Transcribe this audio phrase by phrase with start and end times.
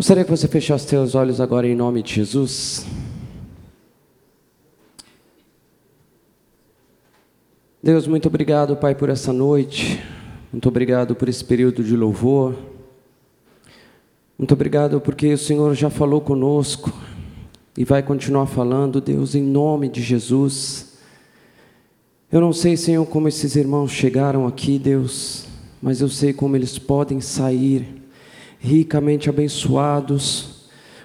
[0.00, 2.86] Gostaria que você fechasse seus olhos agora em nome de Jesus.
[7.82, 10.02] Deus, muito obrigado, Pai, por essa noite.
[10.50, 12.56] Muito obrigado por esse período de louvor.
[14.38, 16.90] Muito obrigado porque o Senhor já falou conosco
[17.76, 20.96] e vai continuar falando, Deus, em nome de Jesus.
[22.32, 25.44] Eu não sei, Senhor, como esses irmãos chegaram aqui, Deus,
[25.82, 27.99] mas eu sei como eles podem sair
[28.60, 30.60] ricamente abençoados,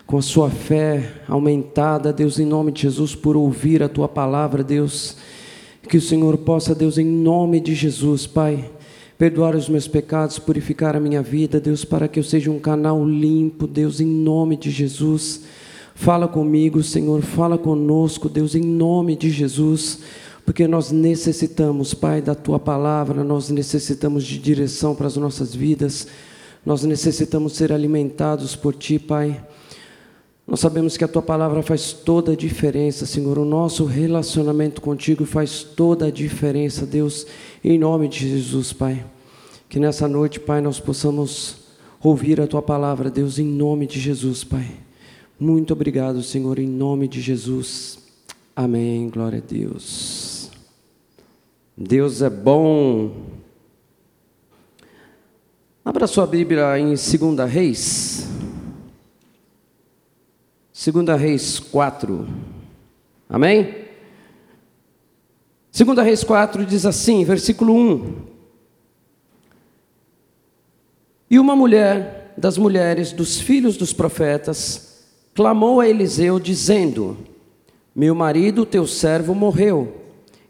[0.06, 4.64] com a sua fé aumentada, Deus, em nome de Jesus, por ouvir a tua palavra,
[4.64, 5.16] Deus.
[5.90, 8.70] Que o Senhor possa, Deus, em nome de Jesus, Pai,
[9.18, 13.04] perdoar os meus pecados, purificar a minha vida, Deus, para que eu seja um canal
[13.04, 15.42] limpo, Deus, em nome de Jesus.
[15.96, 20.02] Fala comigo, Senhor, fala conosco, Deus, em nome de Jesus
[20.46, 26.08] porque nós necessitamos, Pai, da tua palavra, nós necessitamos de direção para as nossas vidas.
[26.66, 29.46] Nós necessitamos ser alimentados por Ti, Pai.
[30.48, 33.38] Nós sabemos que a Tua palavra faz toda a diferença, Senhor.
[33.38, 37.28] O nosso relacionamento contigo faz toda a diferença, Deus,
[37.64, 39.06] em nome de Jesus, Pai.
[39.70, 41.58] Que nessa noite, Pai, nós possamos
[42.02, 44.72] ouvir a Tua palavra, Deus, em nome de Jesus, Pai.
[45.40, 48.00] Muito obrigado, Senhor, em nome de Jesus.
[48.56, 49.10] Amém.
[49.10, 50.50] Glória a Deus.
[51.78, 53.12] Deus é bom.
[55.88, 58.28] Abra sua Bíblia em 2 Reis.
[60.74, 62.28] 2 Reis 4.
[63.30, 63.86] Amém?
[65.72, 68.16] 2 Reis 4 diz assim, versículo 1.
[71.30, 77.16] E uma mulher das mulheres dos filhos dos profetas clamou a Eliseu, dizendo:
[77.96, 79.96] Meu marido, teu servo, morreu,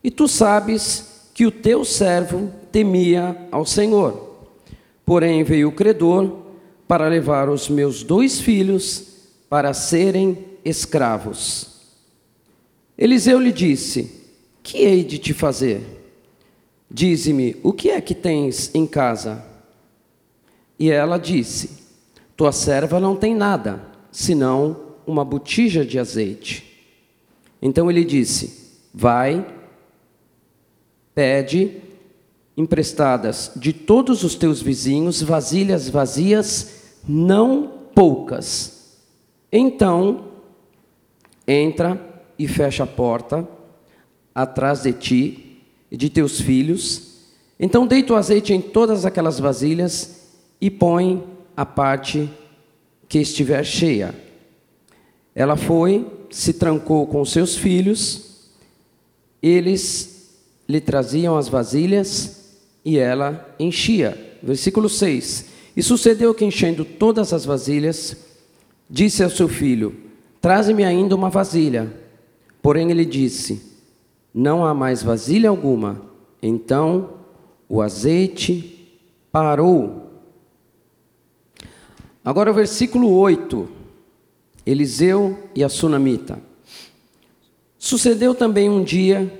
[0.01, 4.24] e tu sabes que o teu servo temia ao Senhor.
[5.05, 6.45] Porém veio o credor
[6.87, 9.15] para levar os meus dois filhos
[9.49, 11.75] para serem escravos.
[12.97, 14.11] Eliseu lhe disse:
[14.63, 15.81] Que hei de te fazer?
[16.89, 19.43] Dize-me, o que é que tens em casa?
[20.79, 21.69] E ela disse:
[22.35, 23.81] Tua serva não tem nada,
[24.11, 26.63] senão uma botija de azeite.
[27.61, 29.45] Então ele disse: Vai,
[31.13, 31.81] pede
[32.57, 36.75] emprestadas de todos os teus vizinhos, vasilhas vazias,
[37.07, 38.97] não poucas.
[39.51, 40.25] Então,
[41.47, 43.47] entra e fecha a porta
[44.33, 45.61] atrás de ti
[45.91, 47.15] e de teus filhos.
[47.59, 50.27] Então, deita o azeite em todas aquelas vasilhas
[50.59, 51.23] e põe
[51.55, 52.29] a parte
[53.07, 54.15] que estiver cheia.
[55.33, 58.49] Ela foi, se trancou com seus filhos,
[59.41, 60.33] eles
[60.67, 62.44] lhe traziam as vasilhas
[62.85, 64.37] e ela enchia.
[64.43, 65.47] Versículo 6.
[65.75, 68.15] E sucedeu que, enchendo todas as vasilhas,
[68.87, 69.95] disse ao seu filho:
[70.39, 71.91] Traze-me ainda uma vasilha.
[72.61, 73.61] Porém ele disse:
[74.33, 76.01] Não há mais vasilha alguma.
[76.41, 77.15] Então
[77.67, 78.87] o azeite
[79.31, 80.11] parou.
[82.23, 83.69] Agora o versículo 8.
[84.65, 86.39] Eliseu e a sunamita.
[87.77, 89.31] Sucedeu também um dia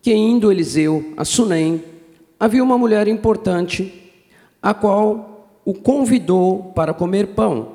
[0.00, 1.84] que, indo Eliseu a Sunem,
[2.42, 4.10] havia uma mulher importante,
[4.60, 7.68] a qual o convidou para comer pão.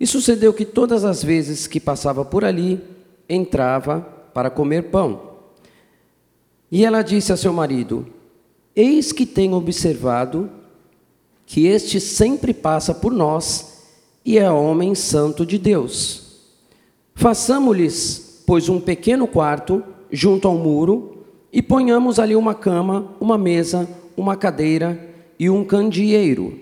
[0.00, 2.80] E sucedeu que todas as vezes que passava por ali,
[3.28, 4.00] entrava
[4.32, 5.20] para comer pão.
[6.72, 8.06] E ela disse a seu marido:
[8.74, 10.48] Eis que tenho observado
[11.44, 13.90] que este sempre passa por nós
[14.24, 16.46] e é homem santo de Deus.
[17.14, 21.17] Façamos-lhes, pois, um pequeno quarto junto ao muro
[21.52, 26.58] e ponhamos ali uma cama, uma mesa, uma cadeira e um candeeiro.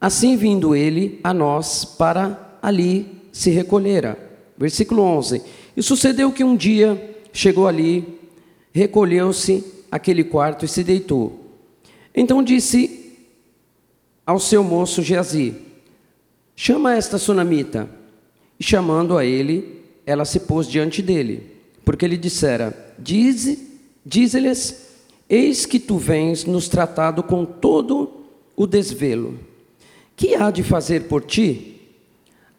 [0.00, 4.18] Assim vindo ele a nós para ali se recolhera.
[4.58, 5.42] Versículo 11.
[5.76, 8.18] E sucedeu que um dia chegou ali,
[8.72, 11.40] recolheu-se aquele quarto e se deitou.
[12.14, 13.16] Então disse
[14.26, 15.54] ao seu moço Geazi:
[16.56, 17.88] Chama esta sunamita.
[18.58, 23.71] E chamando a ele, ela se pôs diante dele, porque ele dissera: Dize
[24.04, 24.90] Diz-lhes:
[25.28, 28.10] Eis que tu vens nos tratado com todo
[28.56, 29.38] o desvelo.
[30.16, 31.80] Que há de fazer por ti?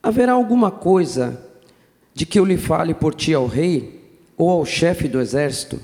[0.01, 1.39] Haverá alguma coisa
[2.13, 4.01] de que eu lhe fale por ti ao rei
[4.37, 5.79] ou ao chefe do exército?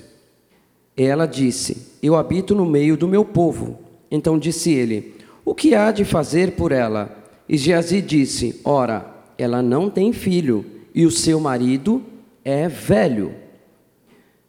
[0.96, 3.80] Ela disse: Eu habito no meio do meu povo.
[4.10, 5.16] Então disse ele:
[5.46, 7.16] O que há de fazer por ela?
[7.48, 9.06] E Geazi disse: Ora,
[9.38, 12.04] ela não tem filho e o seu marido
[12.44, 13.34] é velho.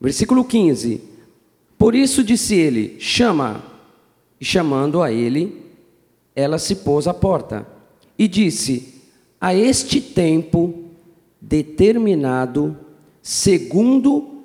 [0.00, 1.02] Versículo 15:
[1.76, 3.64] Por isso disse ele: Chama.
[4.40, 5.66] E chamando a ele,
[6.34, 7.66] ela se pôs à porta
[8.18, 9.00] e disse:
[9.40, 10.74] a este tempo
[11.40, 12.76] determinado,
[13.22, 14.44] segundo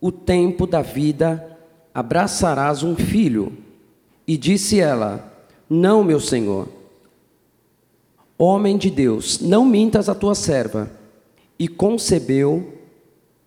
[0.00, 1.58] o tempo da vida,
[1.94, 3.54] abraçarás um filho.
[4.26, 5.32] E disse ela:
[5.68, 6.68] Não, meu senhor.
[8.36, 10.90] Homem de Deus, não mintas a tua serva.
[11.58, 12.74] E concebeu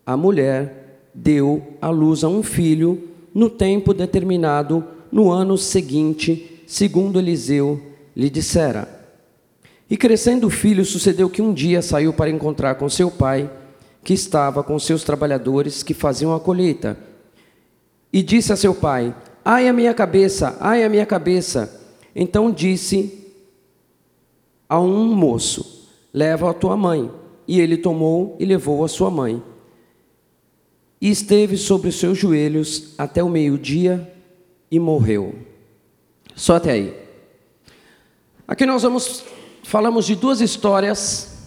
[0.06, 0.87] a mulher,
[1.18, 7.82] deu à luz a um filho no tempo determinado, no ano seguinte, segundo Eliseu
[8.16, 8.88] lhe dissera.
[9.90, 13.50] E crescendo o filho, sucedeu que um dia saiu para encontrar com seu pai,
[14.04, 16.98] que estava com seus trabalhadores que faziam a colheita.
[18.14, 21.82] E disse a seu pai: Ai a minha cabeça, ai a minha cabeça.
[22.16, 23.34] Então disse
[24.70, 27.10] a um moço: Leva a tua mãe.
[27.48, 29.42] E ele tomou e levou a sua mãe.
[31.00, 34.12] E esteve sobre os seus joelhos até o meio-dia
[34.70, 35.36] e morreu.
[36.36, 37.08] Só até aí.
[38.48, 39.24] Aqui nós vamos
[39.64, 41.38] falamos de duas histórias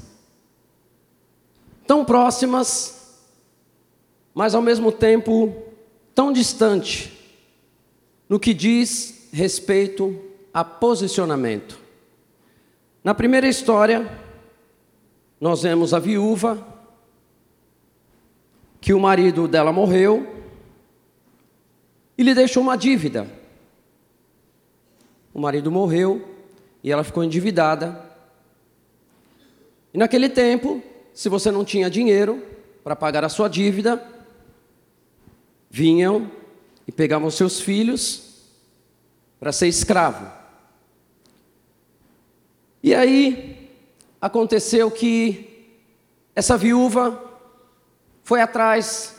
[1.86, 3.18] tão próximas,
[4.34, 5.54] mas ao mesmo tempo
[6.14, 7.18] tão distante
[8.28, 10.16] no que diz respeito
[10.52, 11.78] a posicionamento.
[13.02, 14.06] Na primeira história,
[15.40, 16.64] nós vemos a viúva,
[18.80, 20.26] que o marido dela morreu
[22.16, 23.26] e lhe deixou uma dívida.
[25.32, 26.28] O marido morreu
[26.82, 28.04] e ela ficou endividada.
[29.92, 30.82] E naquele tempo,
[31.12, 32.42] se você não tinha dinheiro
[32.82, 34.02] para pagar a sua dívida,
[35.70, 36.30] vinham
[36.86, 38.48] e pegavam seus filhos
[39.38, 40.30] para ser escravo.
[42.82, 43.70] E aí
[44.20, 45.68] aconteceu que
[46.34, 47.29] essa viúva
[48.30, 49.16] foi atrás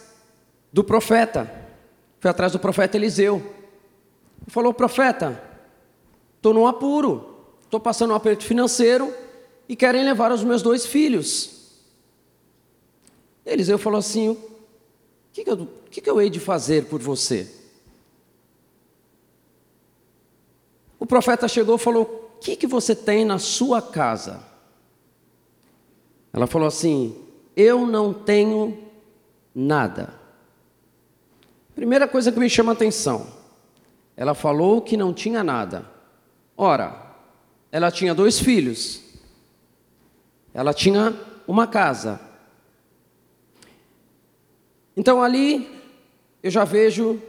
[0.71, 1.51] do profeta,
[2.17, 3.45] foi atrás do profeta Eliseu.
[4.47, 5.43] Falou: profeta,
[6.37, 9.13] estou num apuro, estou passando um aperto financeiro
[9.67, 11.81] e querem levar os meus dois filhos.
[13.45, 14.37] Eliseu falou assim: o
[15.33, 17.53] que, que, eu, que, que eu hei de fazer por você?
[20.97, 24.41] O profeta chegou e falou: que, que você tem na sua casa?
[26.31, 27.13] Ela falou assim:
[27.57, 28.80] Eu não tenho
[29.53, 30.13] nada.
[31.75, 33.27] Primeira coisa que me chama a atenção,
[34.15, 35.85] ela falou que não tinha nada.
[36.55, 37.15] Ora,
[37.71, 39.01] ela tinha dois filhos,
[40.53, 41.15] ela tinha
[41.47, 42.19] uma casa.
[44.95, 45.81] Então ali
[46.43, 47.21] eu já vejo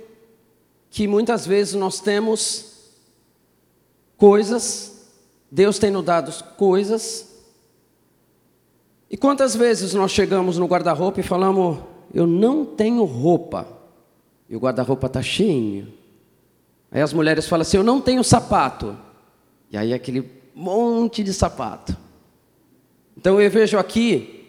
[0.90, 2.92] que muitas vezes nós temos
[4.16, 4.92] coisas
[5.54, 7.28] Deus tem nos dado coisas.
[9.10, 11.78] E quantas vezes nós chegamos no guarda-roupa e falamos,
[12.12, 13.66] eu não tenho roupa,
[14.48, 15.92] e o guarda-roupa está cheio.
[16.90, 18.96] Aí as mulheres falam assim, eu não tenho sapato,
[19.70, 21.96] e aí aquele monte de sapato.
[23.16, 24.46] Então eu vejo aqui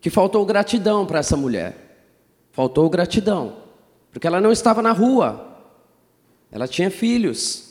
[0.00, 2.04] que faltou gratidão para essa mulher,
[2.52, 3.56] faltou gratidão,
[4.12, 5.58] porque ela não estava na rua,
[6.50, 7.66] ela tinha filhos.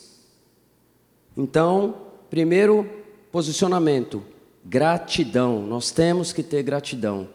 [1.36, 2.88] Então, Primeiro
[3.32, 4.22] posicionamento,
[4.64, 5.62] gratidão.
[5.62, 7.28] Nós temos que ter gratidão.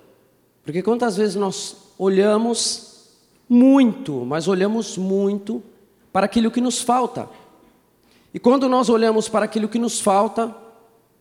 [0.64, 3.08] Porque quantas vezes nós olhamos
[3.48, 5.64] muito, mas olhamos muito
[6.12, 7.30] para aquilo que nos falta.
[8.34, 10.54] E quando nós olhamos para aquilo que nos falta,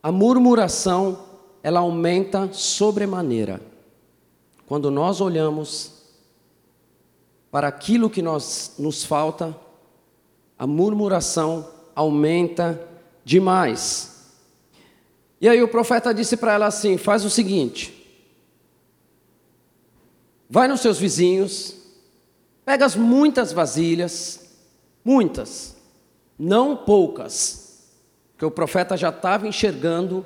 [0.01, 1.19] a murmuração,
[1.61, 3.61] ela aumenta sobremaneira.
[4.65, 5.93] Quando nós olhamos
[7.49, 9.55] para aquilo que nós, nos falta,
[10.59, 12.81] a murmuração aumenta
[13.23, 14.33] demais.
[15.39, 18.02] E aí o profeta disse para ela assim: faz o seguinte,
[20.53, 21.73] vai nos seus vizinhos,
[22.63, 24.51] pega as muitas vasilhas,
[25.03, 25.75] muitas,
[26.37, 27.89] não poucas,
[28.31, 30.23] porque o profeta já estava enxergando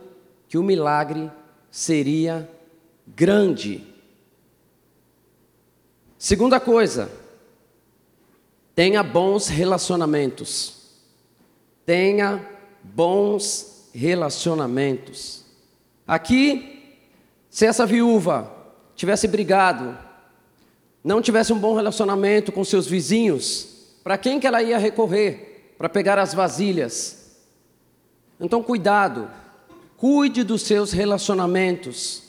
[0.49, 1.31] que o milagre
[1.71, 2.51] seria
[3.07, 3.87] grande.
[6.17, 7.09] Segunda coisa,
[8.75, 10.89] tenha bons relacionamentos.
[11.85, 12.45] Tenha
[12.83, 15.45] bons relacionamentos.
[16.05, 16.97] Aqui,
[17.49, 18.51] se essa viúva
[18.93, 20.05] tivesse brigado,
[21.07, 25.87] não tivesse um bom relacionamento com seus vizinhos, para quem que ela ia recorrer para
[25.87, 27.37] pegar as vasilhas?
[28.37, 29.31] Então, cuidado,
[29.95, 32.23] cuide dos seus relacionamentos.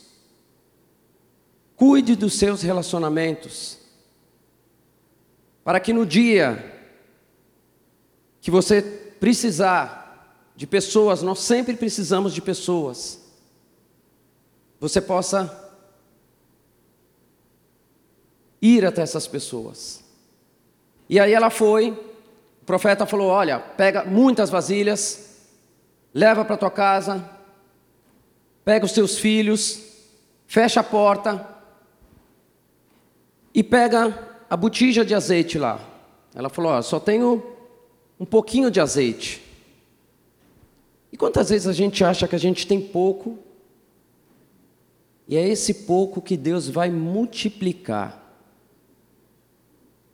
[1.75, 3.79] Cuide dos seus relacionamentos.
[5.65, 6.73] Para que no dia
[8.41, 8.81] que você
[9.19, 13.21] precisar de pessoas, nós sempre precisamos de pessoas.
[14.79, 15.68] Você possa
[18.61, 20.03] ir até essas pessoas.
[21.09, 21.91] E aí ela foi,
[22.63, 25.39] o profeta falou: Olha, pega muitas vasilhas,
[26.13, 27.29] leva para tua casa,
[28.65, 29.83] pega os seus filhos,
[30.47, 31.47] fecha a porta
[33.55, 35.81] e pega a botija de azeite lá.
[36.35, 37.43] Ela falou: Ó, só tenho
[38.21, 39.43] um pouquinho de azeite.
[41.11, 43.39] E quantas vezes a gente acha que a gente tem pouco,
[45.27, 48.28] e é esse pouco que Deus vai multiplicar.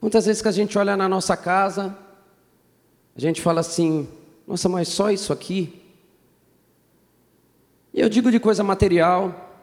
[0.05, 1.97] Quantas vezes que a gente olha na nossa casa,
[3.17, 4.07] a gente fala assim:
[4.47, 5.83] nossa, mas só isso aqui?
[7.91, 9.57] E eu digo de coisa material,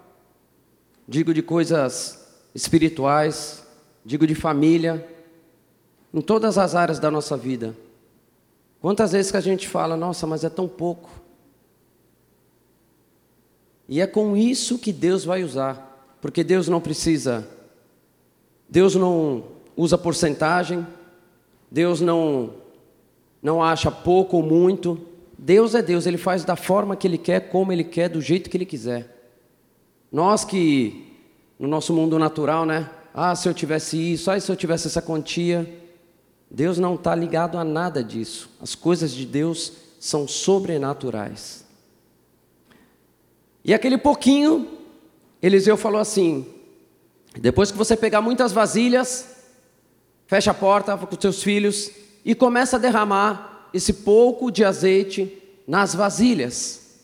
[1.07, 3.63] digo de coisas espirituais,
[4.03, 5.07] digo de família,
[6.11, 7.77] em todas as áreas da nossa vida.
[8.81, 11.11] Quantas vezes que a gente fala, nossa, mas é tão pouco.
[13.87, 17.47] E é com isso que Deus vai usar, porque Deus não precisa,
[18.67, 20.85] Deus não usa porcentagem,
[21.69, 22.53] Deus não
[23.41, 25.01] não acha pouco ou muito.
[25.35, 28.47] Deus é Deus, ele faz da forma que ele quer, como ele quer, do jeito
[28.47, 29.33] que ele quiser.
[30.11, 31.07] Nós que
[31.57, 32.91] no nosso mundo natural, né?
[33.11, 35.67] Ah, se eu tivesse isso, ah, se eu tivesse essa quantia,
[36.49, 38.51] Deus não está ligado a nada disso.
[38.61, 41.65] As coisas de Deus são sobrenaturais.
[43.65, 44.67] E aquele pouquinho,
[45.41, 46.45] Eliseu falou assim:
[47.39, 49.40] depois que você pegar muitas vasilhas,
[50.31, 51.91] fecha a porta com seus filhos
[52.23, 57.01] e começa a derramar esse pouco de azeite nas vasilhas.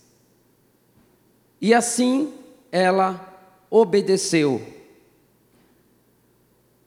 [1.59, 2.33] E assim
[2.71, 3.37] ela
[3.69, 4.65] obedeceu.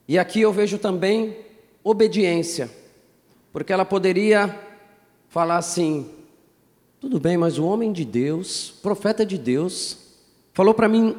[0.08, 1.36] E aqui eu vejo também
[1.84, 2.70] obediência,
[3.52, 4.58] porque ela poderia
[5.28, 6.10] falar assim:
[6.98, 9.98] tudo bem, mas o homem de Deus, profeta de Deus,
[10.54, 11.14] falou para mim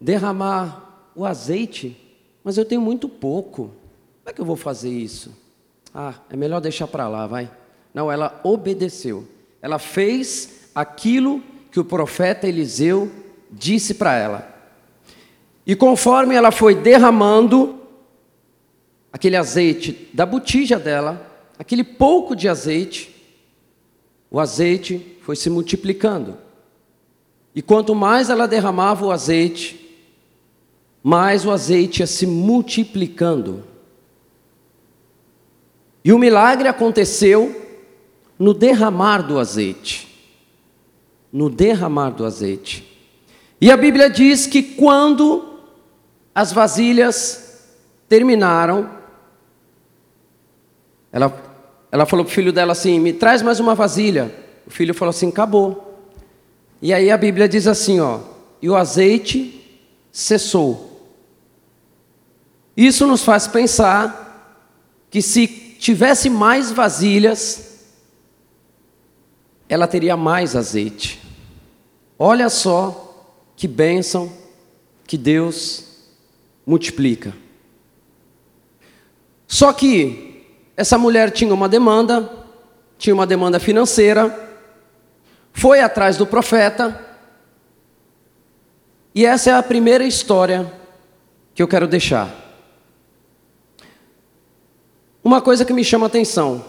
[0.00, 1.94] derramar o azeite,
[2.42, 3.81] mas eu tenho muito pouco.
[4.22, 5.36] Como é que eu vou fazer isso?
[5.92, 7.50] Ah, é melhor deixar para lá, vai.
[7.92, 9.26] Não, ela obedeceu.
[9.60, 13.10] Ela fez aquilo que o profeta Eliseu
[13.50, 14.48] disse para ela.
[15.66, 17.80] E conforme ela foi derramando
[19.12, 21.26] aquele azeite da botija dela,
[21.58, 23.12] aquele pouco de azeite,
[24.30, 26.38] o azeite foi se multiplicando.
[27.54, 29.78] E quanto mais ela derramava o azeite,
[31.02, 33.71] mais o azeite ia se multiplicando.
[36.04, 37.60] E o milagre aconteceu
[38.38, 40.08] no derramar do azeite.
[41.32, 42.88] No derramar do azeite.
[43.60, 45.60] E a Bíblia diz que quando
[46.34, 47.68] as vasilhas
[48.08, 48.90] terminaram,
[51.12, 51.32] ela,
[51.92, 54.34] ela falou para o filho dela assim: me traz mais uma vasilha.
[54.66, 56.00] O filho falou assim: acabou.
[56.80, 58.18] E aí a Bíblia diz assim: ó,
[58.60, 59.60] e o azeite
[60.10, 60.90] cessou.
[62.76, 64.66] Isso nos faz pensar
[65.10, 67.88] que se tivesse mais vasilhas,
[69.68, 71.20] ela teria mais azeite.
[72.16, 74.32] Olha só que bênção
[75.04, 75.84] que Deus
[76.64, 77.34] multiplica.
[79.48, 80.46] Só que
[80.76, 82.30] essa mulher tinha uma demanda,
[82.96, 84.50] tinha uma demanda financeira,
[85.52, 86.96] foi atrás do profeta,
[89.12, 90.72] e essa é a primeira história
[91.52, 92.41] que eu quero deixar.
[95.24, 96.64] Uma coisa que me chama a atenção: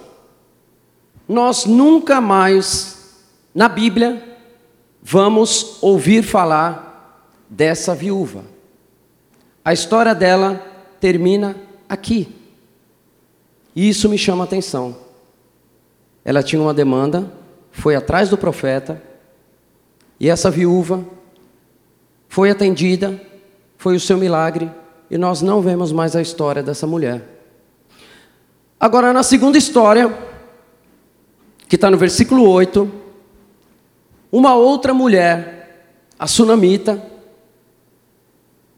[1.27, 4.37] nós nunca mais, na Bíblia,
[5.01, 8.43] vamos ouvir falar dessa viúva.
[9.65, 10.61] A história dela
[10.99, 11.55] termina
[11.87, 12.33] aqui.
[13.75, 14.95] E isso me chama a atenção.
[16.23, 17.31] Ela tinha uma demanda,
[17.71, 19.01] foi atrás do profeta,
[20.19, 21.03] e essa viúva
[22.29, 23.19] foi atendida,
[23.77, 24.71] foi o seu milagre,
[25.09, 27.32] e nós não vemos mais a história dessa mulher.
[28.83, 30.13] Agora, na segunda história,
[31.69, 32.91] que está no versículo 8,
[34.29, 37.01] uma outra mulher, a sunamita,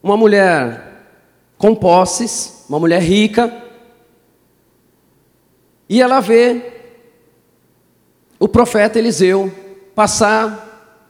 [0.03, 1.07] uma mulher
[1.57, 3.51] com posses, uma mulher rica,
[5.89, 6.71] e ela vê
[8.39, 9.51] o profeta Eliseu
[9.95, 11.01] passar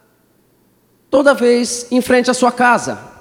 [1.10, 3.15] toda vez em frente à sua casa.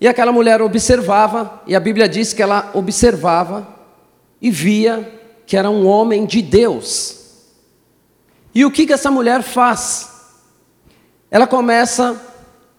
[0.00, 3.66] E aquela mulher observava, e a Bíblia diz que ela observava
[4.40, 7.44] e via que era um homem de Deus.
[8.54, 10.12] E o que, que essa mulher faz?
[11.30, 12.20] Ela começa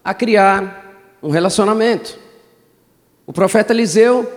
[0.03, 2.17] a criar um relacionamento.
[3.25, 4.31] O profeta Eliseu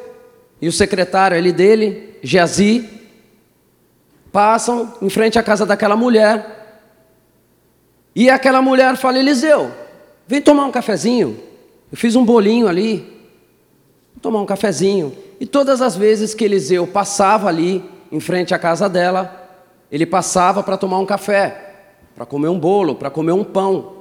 [0.60, 2.88] e o secretário ali dele Geazi,
[4.30, 6.82] passam em frente à casa daquela mulher.
[8.14, 9.70] E aquela mulher fala: Eliseu,
[10.26, 11.40] vem tomar um cafezinho.
[11.90, 12.98] Eu fiz um bolinho ali.
[14.14, 15.16] Vou tomar um cafezinho.
[15.38, 19.36] E todas as vezes que Eliseu passava ali em frente à casa dela,
[19.90, 21.66] ele passava para tomar um café.
[22.14, 24.00] para comer um bolo, para comer um pão.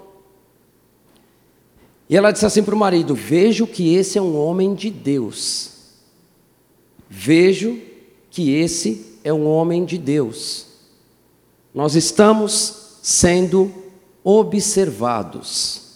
[2.09, 5.71] E ela disse assim para o marido: Vejo que esse é um homem de Deus.
[7.07, 7.79] Vejo
[8.29, 10.67] que esse é um homem de Deus.
[11.73, 13.71] Nós estamos sendo
[14.23, 15.88] observados.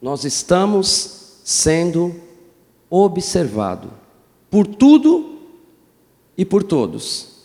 [0.00, 2.14] Nós estamos sendo
[2.90, 3.90] observados
[4.50, 5.40] por tudo
[6.36, 7.36] e por todos.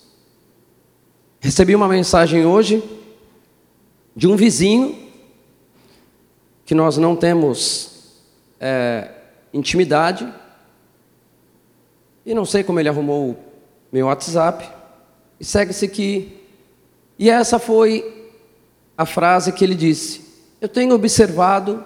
[1.39, 2.83] Recebi uma mensagem hoje
[4.15, 5.09] de um vizinho
[6.65, 8.21] que nós não temos
[8.59, 9.11] é,
[9.53, 10.31] intimidade
[12.25, 13.37] e não sei como ele arrumou
[13.91, 14.69] meu WhatsApp
[15.39, 16.37] e segue-se aqui.
[17.17, 18.31] E essa foi
[18.97, 20.21] a frase que ele disse.
[20.61, 21.83] Eu tenho observado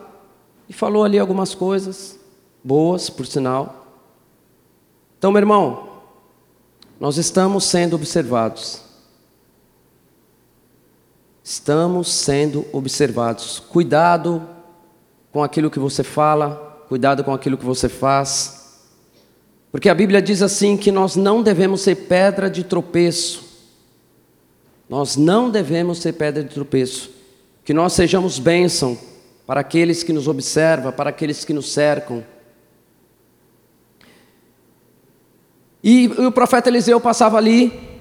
[0.67, 2.19] e falou ali algumas coisas
[2.63, 3.86] boas, por sinal.
[5.17, 5.88] Então, meu irmão,
[7.00, 8.81] nós estamos sendo observados.
[11.43, 13.60] Estamos sendo observados.
[13.60, 14.41] Cuidado
[15.31, 18.79] com aquilo que você fala, cuidado com aquilo que você faz.
[19.72, 23.43] Porque a Bíblia diz assim que nós não devemos ser pedra de tropeço.
[24.89, 27.12] Nós não devemos ser pedra de tropeço.
[27.63, 28.98] Que nós sejamos bênção
[29.45, 32.23] para aqueles que nos observam, para aqueles que nos cercam.
[35.83, 37.95] E o profeta Eliseu passava ali,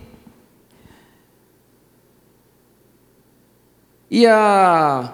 [4.16, 5.12] E a,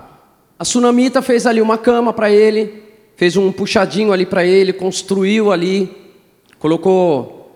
[0.58, 2.82] a Sunamita fez ali uma cama para ele,
[3.16, 5.90] fez um puxadinho ali para ele, construiu ali,
[6.58, 7.50] colocou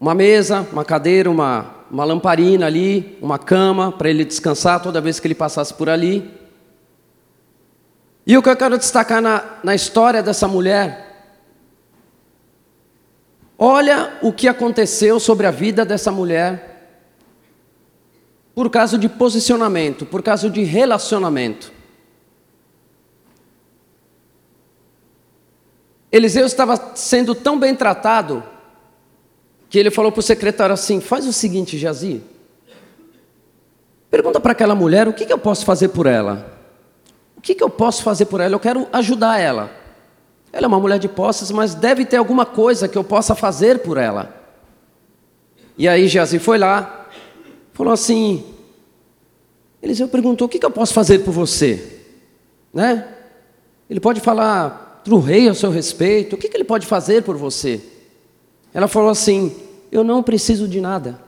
[0.00, 5.20] uma mesa, uma cadeira, uma, uma lamparina ali, uma cama para ele descansar toda vez
[5.20, 6.28] que ele passasse por ali.
[8.26, 11.06] E o que eu quero destacar na, na história dessa mulher,
[13.56, 16.74] olha o que aconteceu sobre a vida dessa mulher
[18.52, 21.70] por causa de posicionamento, por causa de relacionamento.
[26.10, 28.42] Eliseu estava sendo tão bem tratado
[29.68, 32.22] que ele falou para o secretário assim: faz o seguinte, Jazi,
[34.10, 36.55] pergunta para aquela mulher o que, que eu posso fazer por ela.
[37.46, 38.56] Que, que eu posso fazer por ela?
[38.56, 39.70] Eu quero ajudar ela.
[40.52, 43.78] Ela é uma mulher de posses, mas deve ter alguma coisa que eu possa fazer
[43.82, 44.34] por ela.
[45.78, 47.06] E aí Jazi foi lá,
[47.72, 48.44] falou assim:
[49.80, 52.00] Eliseu perguntou: O que, que eu posso fazer por você?
[52.74, 53.06] Né?
[53.88, 57.22] Ele pode falar para o rei a seu respeito: O que, que ele pode fazer
[57.22, 57.80] por você?
[58.74, 59.54] Ela falou assim:
[59.92, 61.20] Eu não preciso de nada,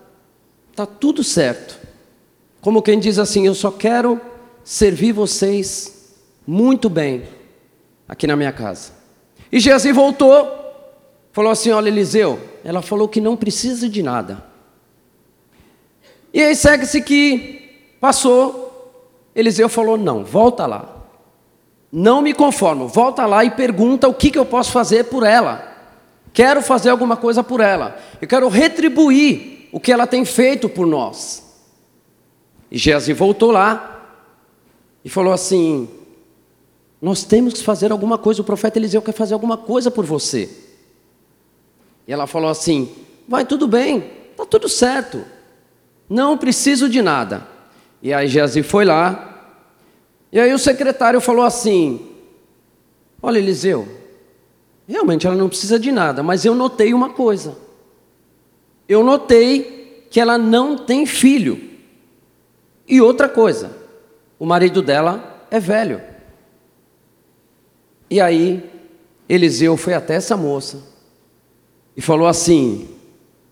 [0.72, 1.78] está tudo certo.
[2.60, 4.20] Como quem diz assim: Eu só quero
[4.64, 5.96] servir vocês
[6.50, 7.24] muito bem
[8.08, 8.92] aqui na minha casa.
[9.52, 10.50] E Geazi voltou,
[11.30, 14.42] falou assim: Olha, Eliseu, ela falou que não precisa de nada.
[16.32, 18.90] E aí segue-se que passou,
[19.36, 20.96] Eliseu falou: não, volta lá.
[21.92, 25.70] Não me conformo, volta lá e pergunta o que, que eu posso fazer por ela.
[26.32, 27.98] Quero fazer alguma coisa por ela.
[28.22, 31.44] Eu quero retribuir o que ela tem feito por nós.
[32.70, 34.16] E Geazi voltou lá
[35.04, 35.97] e falou assim:
[37.00, 38.42] Nós temos que fazer alguma coisa.
[38.42, 40.50] O profeta Eliseu quer fazer alguma coisa por você.
[42.06, 42.92] E ela falou assim:
[43.26, 45.24] Vai, tudo bem, está tudo certo.
[46.08, 47.46] Não preciso de nada.
[48.02, 49.24] E aí Geazi foi lá.
[50.32, 52.08] E aí o secretário falou assim:
[53.22, 53.86] Olha, Eliseu,
[54.86, 57.56] realmente ela não precisa de nada, mas eu notei uma coisa.
[58.88, 61.68] Eu notei que ela não tem filho.
[62.86, 63.76] E outra coisa,
[64.38, 66.00] o marido dela é velho.
[68.10, 68.68] E aí
[69.28, 70.82] Eliseu foi até essa moça
[71.96, 72.88] e falou assim: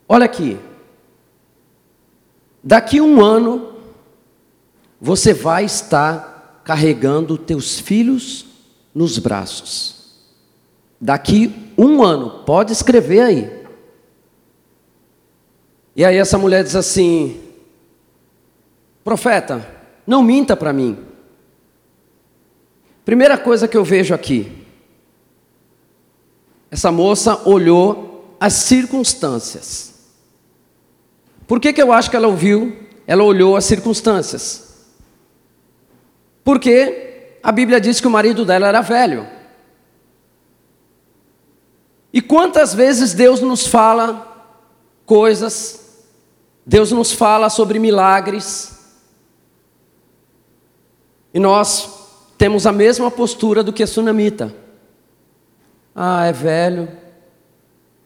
[0.08, 0.58] Olha aqui,
[2.66, 3.74] Daqui um ano,
[5.00, 8.44] você vai estar carregando teus filhos
[8.92, 10.16] nos braços.
[11.00, 13.66] Daqui um ano, pode escrever aí.
[15.94, 17.40] E aí essa mulher diz assim:
[19.04, 19.64] Profeta,
[20.04, 20.98] não minta para mim.
[23.06, 24.66] Primeira coisa que eu vejo aqui,
[26.68, 29.94] essa moça olhou as circunstâncias.
[31.46, 32.76] Por que, que eu acho que ela ouviu?
[33.06, 34.88] Ela olhou as circunstâncias.
[36.42, 39.24] Porque a Bíblia diz que o marido dela era velho.
[42.12, 44.52] E quantas vezes Deus nos fala
[45.06, 46.08] coisas,
[46.66, 48.76] Deus nos fala sobre milagres,
[51.32, 51.95] e nós
[52.38, 54.54] temos a mesma postura do que a sunamita.
[55.94, 56.88] Ah, é velho.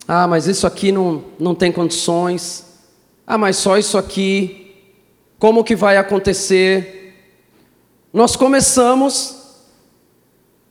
[0.06, 2.64] Ah, mas isso aqui não, não tem condições.
[3.26, 4.74] Ah, mas só isso aqui,
[5.38, 7.00] como que vai acontecer?
[8.12, 9.36] nós começamos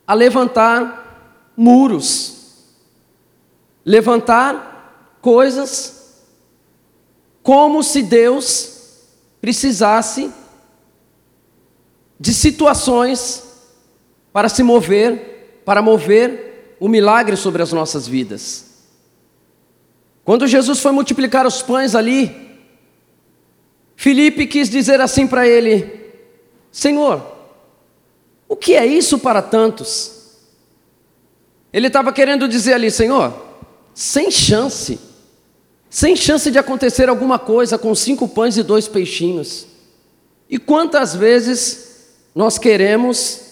[0.05, 2.65] a levantar muros,
[3.85, 6.23] levantar coisas
[7.41, 8.77] como se Deus
[9.39, 10.31] precisasse
[12.19, 13.43] de situações
[14.31, 18.65] para se mover, para mover o milagre sobre as nossas vidas.
[20.23, 22.49] Quando Jesus foi multiplicar os pães ali,
[23.95, 26.11] Filipe quis dizer assim para ele:
[26.71, 27.21] Senhor,
[28.47, 30.37] o que é isso para tantos?
[31.71, 33.33] Ele estava querendo dizer ali, Senhor,
[33.93, 34.99] sem chance,
[35.89, 39.67] sem chance de acontecer alguma coisa com cinco pães e dois peixinhos.
[40.49, 43.48] E quantas vezes nós queremos,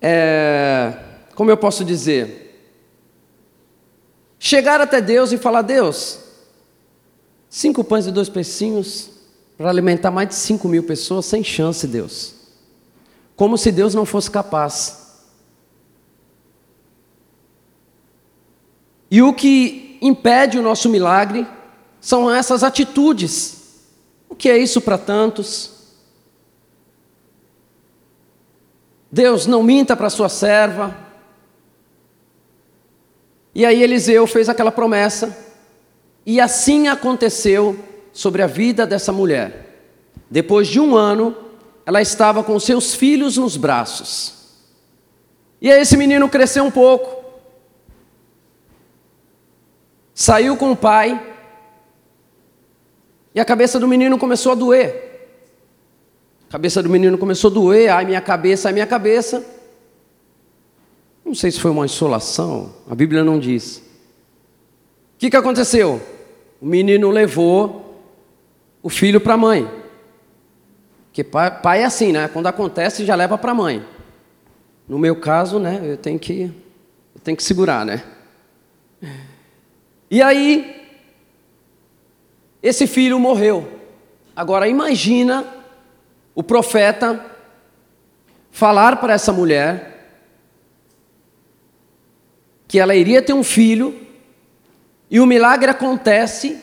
[0.00, 0.94] é,
[1.34, 2.74] como eu posso dizer,
[4.38, 6.18] chegar até Deus e falar: Deus,
[7.48, 9.10] cinco pães e dois peixinhos
[9.56, 12.34] para alimentar mais de cinco mil pessoas, sem chance, Deus.
[13.36, 15.00] Como se Deus não fosse capaz.
[19.10, 21.46] E o que impede o nosso milagre
[22.00, 23.56] são essas atitudes.
[24.28, 25.79] O que é isso para tantos?
[29.10, 30.96] Deus, não minta para sua serva,
[33.52, 35.36] e aí Eliseu fez aquela promessa,
[36.24, 37.76] e assim aconteceu
[38.12, 39.88] sobre a vida dessa mulher.
[40.30, 41.36] Depois de um ano,
[41.84, 44.34] ela estava com seus filhos nos braços.
[45.60, 47.24] E aí esse menino cresceu um pouco,
[50.14, 51.20] saiu com o pai,
[53.34, 55.09] e a cabeça do menino começou a doer.
[56.50, 59.46] Cabeça do menino começou a doer, ai minha cabeça, ai minha cabeça.
[61.24, 63.76] Não sei se foi uma insolação, a Bíblia não diz.
[65.14, 66.02] O que, que aconteceu?
[66.60, 68.02] O menino levou
[68.82, 69.70] o filho para a mãe.
[71.06, 72.26] Porque pai, pai, é assim, né?
[72.26, 73.84] Quando acontece, já leva para a mãe.
[74.88, 75.80] No meu caso, né?
[75.84, 76.52] Eu tenho que,
[77.14, 78.02] eu tenho que segurar, né?
[80.10, 80.84] E aí,
[82.60, 83.68] esse filho morreu.
[84.34, 85.59] Agora imagina
[86.34, 87.24] o profeta
[88.50, 89.90] falar para essa mulher
[92.66, 94.06] que ela iria ter um filho,
[95.10, 96.62] e o milagre acontece,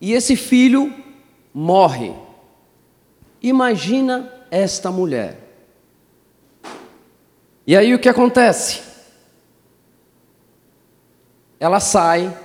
[0.00, 0.92] e esse filho
[1.54, 2.12] morre.
[3.40, 5.38] Imagina esta mulher.
[7.64, 8.82] E aí o que acontece?
[11.60, 12.36] Ela sai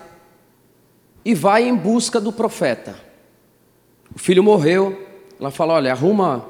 [1.26, 2.96] e vai em busca do profeta.
[4.16, 6.46] O filho morreu, ela fala: Olha, arruma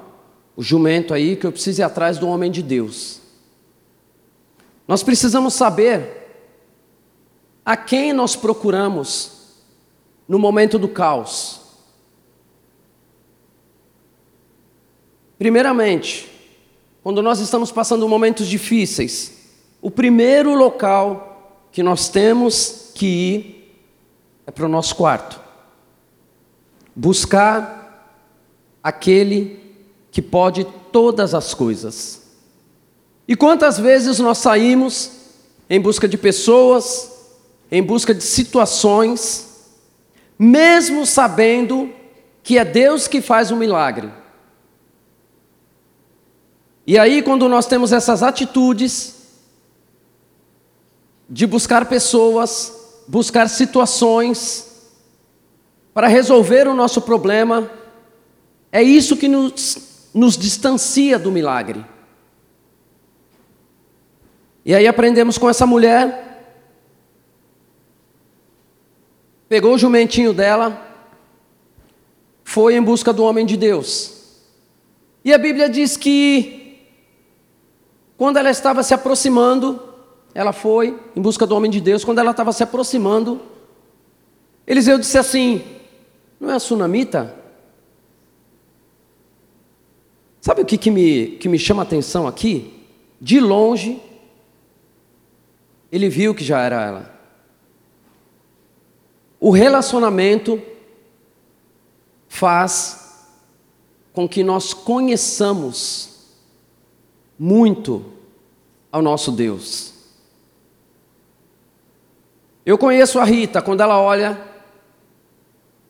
[0.55, 3.21] o jumento aí que eu preciso ir atrás do homem de Deus.
[4.87, 6.23] Nós precisamos saber
[7.65, 9.31] a quem nós procuramos
[10.27, 11.61] no momento do caos?
[15.37, 16.29] Primeiramente,
[17.01, 19.33] quando nós estamos passando momentos difíceis,
[19.81, 23.75] o primeiro local que nós temos que ir
[24.45, 25.41] é para o nosso quarto.
[26.95, 27.82] Buscar
[28.83, 29.59] aquele
[30.11, 32.21] que pode todas as coisas.
[33.27, 35.11] E quantas vezes nós saímos
[35.69, 37.09] em busca de pessoas,
[37.71, 39.71] em busca de situações,
[40.37, 41.89] mesmo sabendo
[42.43, 44.11] que é Deus que faz o milagre.
[46.85, 49.15] E aí, quando nós temos essas atitudes
[51.29, 54.91] de buscar pessoas, buscar situações
[55.93, 57.71] para resolver o nosso problema,
[58.73, 61.85] é isso que nos, nos distancia do milagre.
[64.65, 66.23] E aí aprendemos com essa mulher
[69.53, 70.81] pegou o jumentinho dela,
[72.43, 74.41] foi em busca do homem de Deus.
[75.23, 76.87] E a Bíblia diz que,
[78.17, 79.79] quando ela estava se aproximando,
[80.33, 82.03] ela foi em busca do homem de Deus.
[82.03, 83.39] Quando ela estava se aproximando,
[84.65, 85.61] Eliseu disse assim:
[86.39, 87.42] Não é a sunamita?
[90.43, 92.85] Sabe o que, que, me, que me chama a atenção aqui?
[93.21, 94.01] De longe,
[95.89, 97.19] ele viu que já era ela.
[99.39, 100.61] O relacionamento
[102.27, 103.25] faz
[104.11, 106.25] com que nós conheçamos
[107.39, 108.03] muito
[108.91, 109.93] ao nosso Deus.
[112.65, 114.37] Eu conheço a Rita quando ela olha,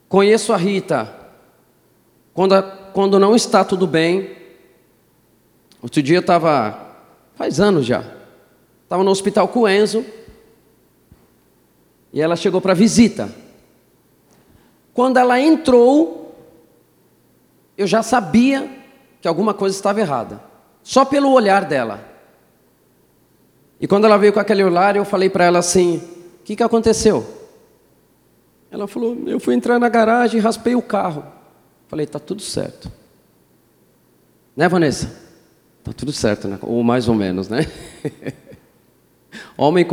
[0.07, 1.11] conheço a Rita
[2.35, 2.53] quando,
[2.93, 4.42] quando não está tudo bem.
[5.83, 6.95] Outro dia eu estava,
[7.35, 8.05] faz anos já,
[8.83, 10.05] estava no hospital com o Enzo,
[12.13, 13.29] e ela chegou para visita.
[14.93, 16.39] Quando ela entrou,
[17.77, 18.69] eu já sabia
[19.19, 20.41] que alguma coisa estava errada,
[20.81, 21.99] só pelo olhar dela.
[23.77, 26.63] E quando ela veio com aquele olhar, eu falei para ela assim: O que, que
[26.63, 27.27] aconteceu?
[28.71, 31.25] Ela falou: Eu fui entrar na garagem e raspei o carro.
[31.89, 32.89] Falei: Tá tudo certo.
[34.55, 35.22] Né, Vanessa?
[35.83, 36.57] Tá tudo certo, né?
[36.61, 37.69] Ou mais ou menos, né?
[39.57, 39.85] homem,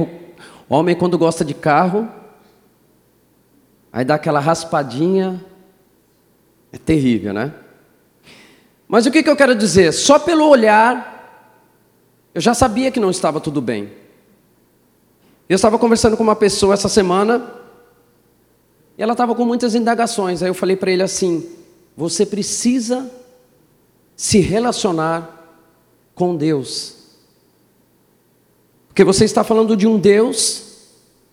[0.68, 2.08] homem, quando gosta de carro,
[3.92, 5.44] aí dá aquela raspadinha,
[6.72, 7.52] é terrível, né?
[8.86, 9.92] Mas o que, que eu quero dizer?
[9.92, 11.50] Só pelo olhar,
[12.32, 13.92] eu já sabia que não estava tudo bem.
[15.48, 17.52] Eu estava conversando com uma pessoa essa semana,
[18.96, 20.40] e ela estava com muitas indagações.
[20.40, 21.48] Aí eu falei para ele assim:
[21.96, 23.10] você precisa
[24.14, 25.39] se relacionar
[26.14, 26.96] com Deus.
[28.88, 30.64] Porque você está falando de um Deus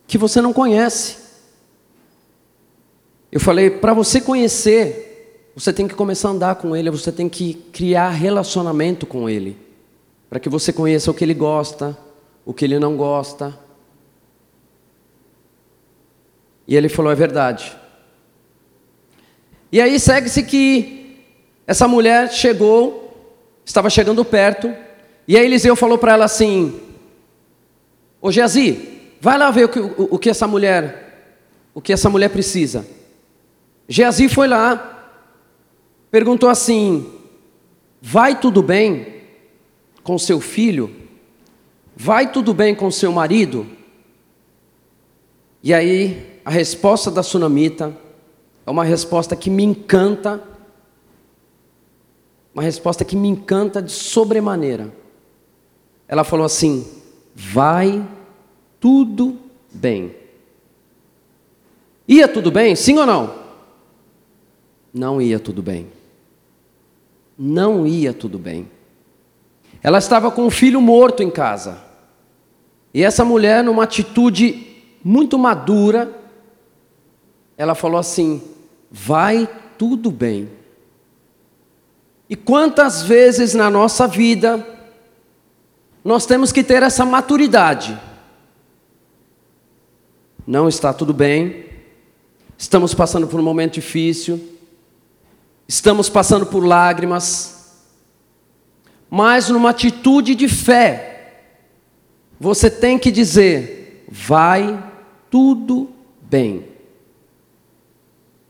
[0.08, 1.18] que você não conhece.
[3.32, 7.28] Eu falei, para você conhecer, você tem que começar a andar com Ele, você tem
[7.28, 9.58] que criar relacionamento com Ele,
[10.30, 11.98] para que você conheça o que Ele gosta,
[12.46, 13.58] o que Ele não gosta.
[16.68, 17.76] E ele falou: é verdade.
[19.72, 21.24] E aí segue-se que
[21.66, 23.07] essa mulher chegou
[23.68, 24.74] estava chegando perto,
[25.28, 26.80] e aí Eliseu falou para ela assim:
[28.22, 31.36] Ô Geazi, vai lá ver o que, o, o que essa mulher,
[31.74, 32.88] o que essa mulher precisa.
[33.90, 35.20] Geazi foi lá,
[36.10, 37.12] perguntou assim:
[38.02, 39.22] Vai tudo bem
[40.02, 40.90] com seu filho?
[41.94, 43.68] Vai tudo bem com seu marido?
[45.62, 47.94] E aí, a resposta da sunamita
[48.66, 50.42] é uma resposta que me encanta
[52.58, 54.92] uma resposta que me encanta de sobremaneira.
[56.08, 56.88] Ela falou assim:
[57.36, 58.04] vai
[58.80, 59.38] tudo
[59.72, 60.16] bem.
[62.08, 62.76] Ia tudo bem?
[62.76, 63.36] Sim ou não?
[64.92, 65.88] Não ia tudo bem.
[67.38, 68.68] Não ia tudo bem.
[69.84, 71.78] Ela estava com um filho morto em casa.
[72.92, 74.66] E essa mulher, numa atitude
[75.04, 76.12] muito madura,
[77.56, 78.42] ela falou assim:
[78.90, 80.57] vai tudo bem.
[82.30, 84.66] E quantas vezes na nossa vida
[86.04, 87.98] nós temos que ter essa maturidade?
[90.46, 91.66] Não está tudo bem,
[92.58, 94.58] estamos passando por um momento difícil,
[95.68, 97.82] estamos passando por lágrimas,
[99.10, 101.44] mas numa atitude de fé,
[102.40, 104.84] você tem que dizer: vai
[105.30, 105.90] tudo
[106.22, 106.66] bem.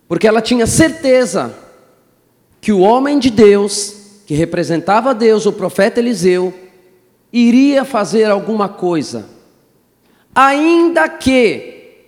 [0.08, 1.67] Porque ela tinha certeza
[2.60, 6.54] que o homem de Deus, que representava Deus, o profeta Eliseu,
[7.32, 9.30] iria fazer alguma coisa,
[10.34, 12.04] ainda que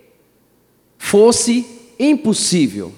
[0.97, 2.91] fosse impossível.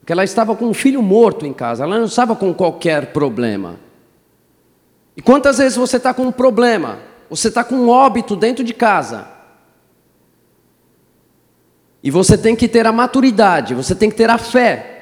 [0.00, 3.78] Porque ela estava com um filho morto em casa, ela não estava com qualquer problema.
[5.16, 8.72] E quantas vezes você está com um problema, você está com um óbito dentro de
[8.72, 9.28] casa,
[12.02, 14.97] e você tem que ter a maturidade, você tem que ter a fé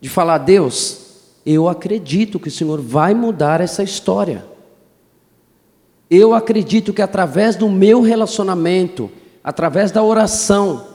[0.00, 1.08] de falar: Deus,
[1.44, 4.44] eu acredito que o Senhor vai mudar essa história.
[6.10, 9.10] Eu acredito que através do meu relacionamento,
[9.42, 10.86] através da oração,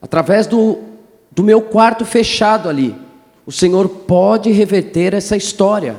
[0.00, 0.78] através do,
[1.30, 2.94] do meu quarto fechado ali,
[3.46, 5.96] o Senhor pode reverter essa história.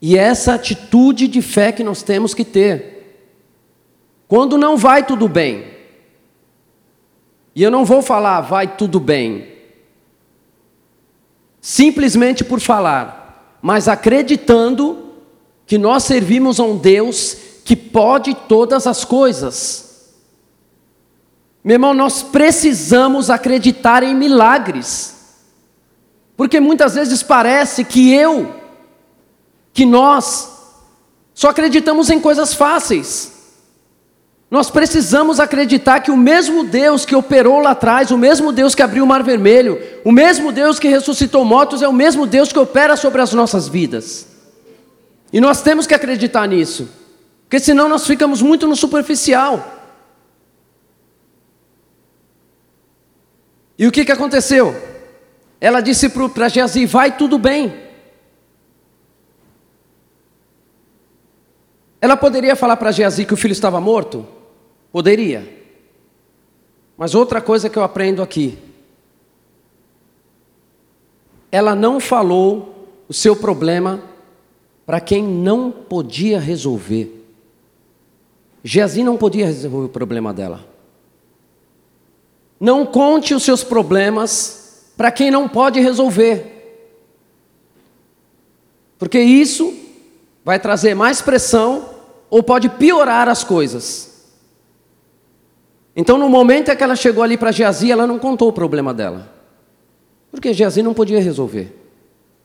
[0.00, 2.96] E essa atitude de fé que nós temos que ter.
[4.28, 5.64] Quando não vai tudo bem,
[7.54, 9.55] e eu não vou falar vai tudo bem,
[11.68, 15.14] simplesmente por falar, mas acreditando
[15.66, 20.14] que nós servimos a um Deus que pode todas as coisas.
[21.64, 25.16] Meu irmão, nós precisamos acreditar em milagres,
[26.36, 28.54] porque muitas vezes parece que eu,
[29.72, 30.48] que nós,
[31.34, 33.35] só acreditamos em coisas fáceis.
[34.56, 38.80] Nós precisamos acreditar que o mesmo Deus que operou lá atrás, o mesmo Deus que
[38.80, 42.58] abriu o mar vermelho, o mesmo Deus que ressuscitou mortos, é o mesmo Deus que
[42.58, 44.26] opera sobre as nossas vidas.
[45.30, 46.88] E nós temos que acreditar nisso,
[47.42, 49.62] porque senão nós ficamos muito no superficial.
[53.78, 54.74] E o que, que aconteceu?
[55.60, 57.74] Ela disse para Geazi: vai tudo bem.
[62.00, 64.35] Ela poderia falar para Geazi que o filho estava morto?
[64.96, 65.46] Poderia.
[66.96, 68.56] Mas outra coisa que eu aprendo aqui.
[71.52, 74.02] Ela não falou o seu problema
[74.86, 77.28] para quem não podia resolver.
[78.64, 80.66] Geazi não podia resolver o problema dela.
[82.58, 86.88] Não conte os seus problemas para quem não pode resolver.
[88.98, 89.76] Porque isso
[90.42, 91.86] vai trazer mais pressão
[92.30, 94.15] ou pode piorar as coisas.
[95.96, 98.92] Então, no momento em que ela chegou ali para Geazi, ela não contou o problema
[98.92, 99.32] dela.
[100.30, 101.74] Porque Geazi não podia resolver.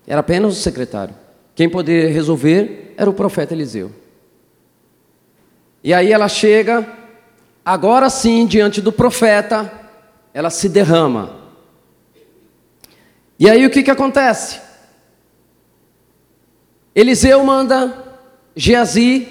[0.07, 1.13] Era apenas o secretário.
[1.53, 3.91] Quem poderia resolver era o profeta Eliseu.
[5.83, 6.87] E aí ela chega,
[7.65, 9.69] agora sim, diante do profeta,
[10.33, 11.35] ela se derrama.
[13.37, 14.61] E aí o que, que acontece?
[16.95, 17.93] Eliseu manda
[18.55, 19.27] Geazi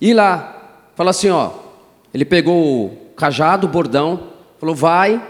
[0.00, 0.88] ir lá.
[0.94, 1.50] Fala assim, ó.
[2.14, 5.24] Ele pegou cajado, bordão, falou: vai,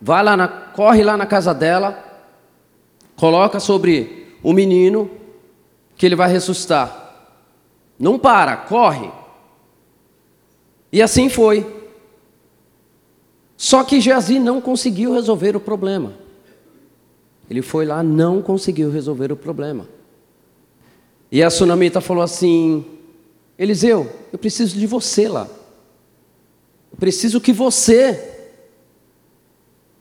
[0.00, 1.98] vai lá na, corre lá na casa dela,
[3.16, 5.10] coloca sobre o menino
[5.96, 7.00] que ele vai ressuscitar.
[7.98, 9.10] Não para, corre.
[10.92, 11.66] E assim foi.
[13.56, 16.12] Só que Geazi não conseguiu resolver o problema.
[17.50, 19.88] Ele foi lá, não conseguiu resolver o problema.
[21.30, 22.84] E a sunamita falou assim:
[23.58, 25.48] Eliseu, eu preciso de você lá.
[26.98, 28.32] Preciso que você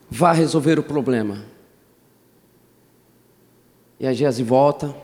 [0.09, 1.45] vá resolver o problema.
[3.99, 4.95] E a Geazi volta.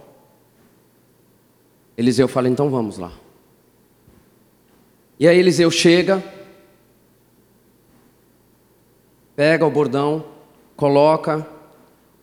[1.98, 3.12] Eliseu fala: então vamos lá.
[5.20, 6.24] E aí Eliseu chega,
[9.36, 10.26] pega o bordão,
[10.76, 11.48] coloca.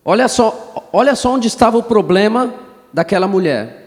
[0.05, 2.55] Olha só, olha só onde estava o problema
[2.93, 3.83] daquela mulher.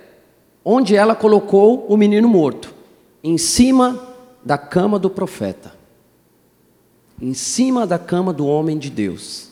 [0.66, 2.74] Onde ela colocou o menino morto?
[3.24, 4.07] Em cima
[4.48, 5.76] da cama do profeta.
[7.22, 9.50] Em cima da cama do homem de Deus.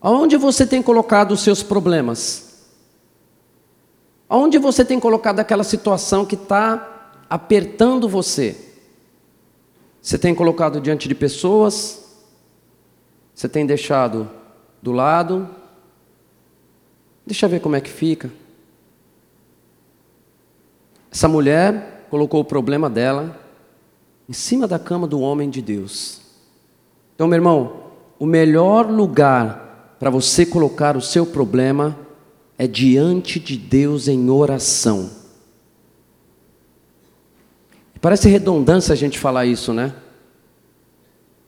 [0.00, 2.70] Aonde você tem colocado os seus problemas?
[4.30, 8.56] Aonde você tem colocado aquela situação que está apertando você?
[10.00, 12.02] Você tem colocado diante de pessoas?
[13.34, 14.30] Você tem deixado
[14.80, 15.46] do lado?
[17.26, 18.32] Deixa eu ver como é que fica.
[21.12, 23.44] Essa mulher colocou o problema dela
[24.28, 26.20] em cima da cama do homem de Deus.
[27.14, 27.84] Então, meu irmão,
[28.18, 31.98] o melhor lugar para você colocar o seu problema
[32.58, 35.10] é diante de Deus em oração.
[38.00, 39.92] Parece redundância a gente falar isso, né?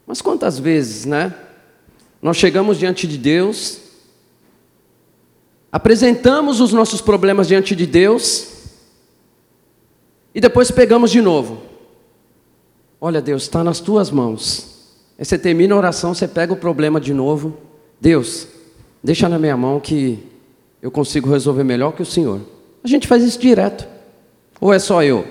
[0.07, 1.35] Mas quantas vezes, né?
[2.21, 3.79] Nós chegamos diante de Deus,
[5.71, 8.49] apresentamos os nossos problemas diante de Deus
[10.35, 11.68] e depois pegamos de novo.
[13.01, 14.97] Olha, Deus, está nas tuas mãos.
[15.19, 17.57] Aí você termina a oração, você pega o problema de novo.
[18.01, 18.47] Deus,
[19.03, 20.19] deixa na minha mão que
[20.83, 22.41] eu consigo resolver melhor que o Senhor.
[22.83, 23.87] A gente faz isso direto.
[24.61, 25.27] Ou é só eu?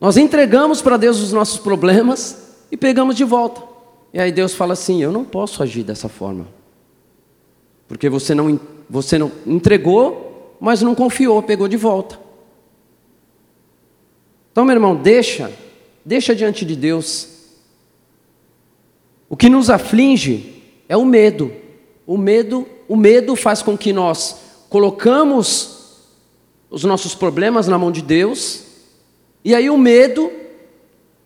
[0.00, 3.62] Nós entregamos para Deus os nossos problemas e pegamos de volta.
[4.12, 6.46] E aí Deus fala assim: Eu não posso agir dessa forma.
[7.88, 12.25] Porque você não, você não entregou, mas não confiou, pegou de volta.
[14.56, 15.52] Então, meu irmão, deixa,
[16.02, 17.28] deixa diante de Deus.
[19.28, 21.52] O que nos aflige é o medo.
[22.06, 24.40] O medo, o medo faz com que nós
[24.70, 26.06] colocamos
[26.70, 28.62] os nossos problemas na mão de Deus.
[29.44, 30.32] E aí o medo,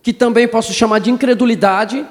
[0.02, 2.04] que também posso chamar de incredulidade,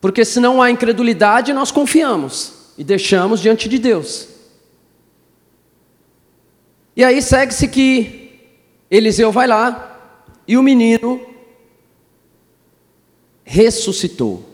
[0.00, 4.26] porque se não há incredulidade, nós confiamos e deixamos diante de Deus.
[6.96, 8.25] E aí segue-se que
[8.90, 11.20] Eliseu vai lá e o menino
[13.44, 14.44] ressuscitou.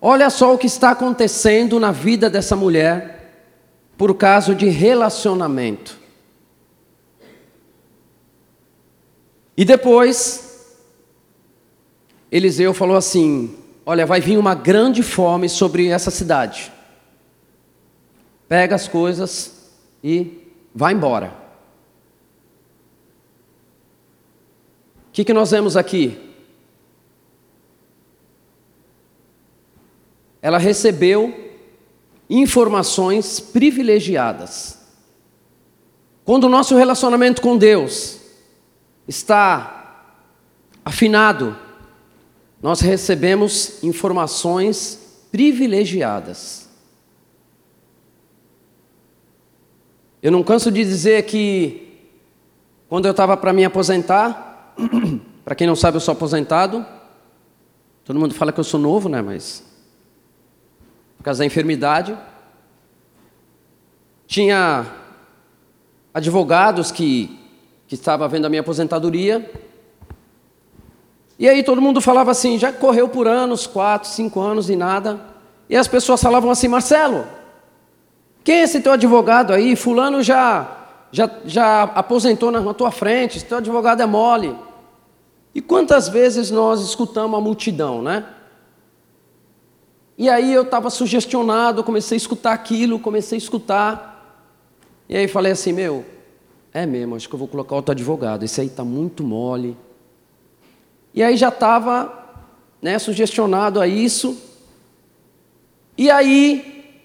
[0.00, 3.18] Olha só o que está acontecendo na vida dessa mulher
[3.96, 5.98] por causa de relacionamento.
[9.56, 10.76] E depois,
[12.30, 16.72] Eliseu falou assim: Olha, vai vir uma grande fome sobre essa cidade.
[18.48, 21.47] Pega as coisas e vai embora.
[25.18, 26.16] Que, que nós vemos aqui?
[30.40, 31.56] Ela recebeu
[32.30, 34.78] informações privilegiadas.
[36.24, 38.20] Quando o nosso relacionamento com Deus
[39.08, 40.14] está
[40.84, 41.58] afinado,
[42.62, 46.68] nós recebemos informações privilegiadas.
[50.22, 52.06] Eu não canso de dizer que,
[52.88, 54.47] quando eu estava para me aposentar,
[55.44, 56.84] para quem não sabe, eu sou aposentado.
[58.04, 59.20] Todo mundo fala que eu sou novo, né?
[59.20, 59.64] Mas.
[61.16, 62.16] Por causa da enfermidade.
[64.26, 64.86] Tinha
[66.12, 67.38] advogados que,
[67.86, 69.50] que estavam vendo a minha aposentadoria
[71.38, 75.20] e aí todo mundo falava assim, já correu por anos, quatro, cinco anos e nada.
[75.70, 77.24] E as pessoas falavam assim, Marcelo,
[78.42, 79.76] Quem é esse teu advogado aí?
[79.76, 80.74] Fulano já
[81.12, 84.54] já, já aposentou na tua frente, esse teu advogado é mole.
[85.58, 88.24] E quantas vezes nós escutamos a multidão, né?
[90.16, 94.54] E aí eu estava sugestionado, comecei a escutar aquilo, comecei a escutar.
[95.08, 96.04] E aí falei assim, meu,
[96.72, 99.76] é mesmo, acho que eu vou colocar outro advogado, esse aí está muito mole.
[101.12, 102.40] E aí já estava
[102.80, 104.40] né, sugestionado a isso.
[105.96, 107.02] E aí,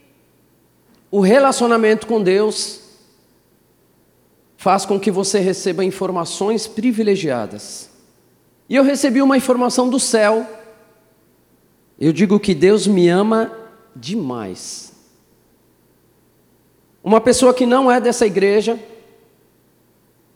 [1.10, 2.82] o relacionamento com Deus
[4.58, 7.92] faz com que você receba informações privilegiadas.
[8.70, 10.48] E eu recebi uma informação do céu.
[12.00, 13.52] Eu digo que Deus me ama
[13.96, 14.94] demais.
[17.04, 18.80] Uma pessoa que não é dessa igreja,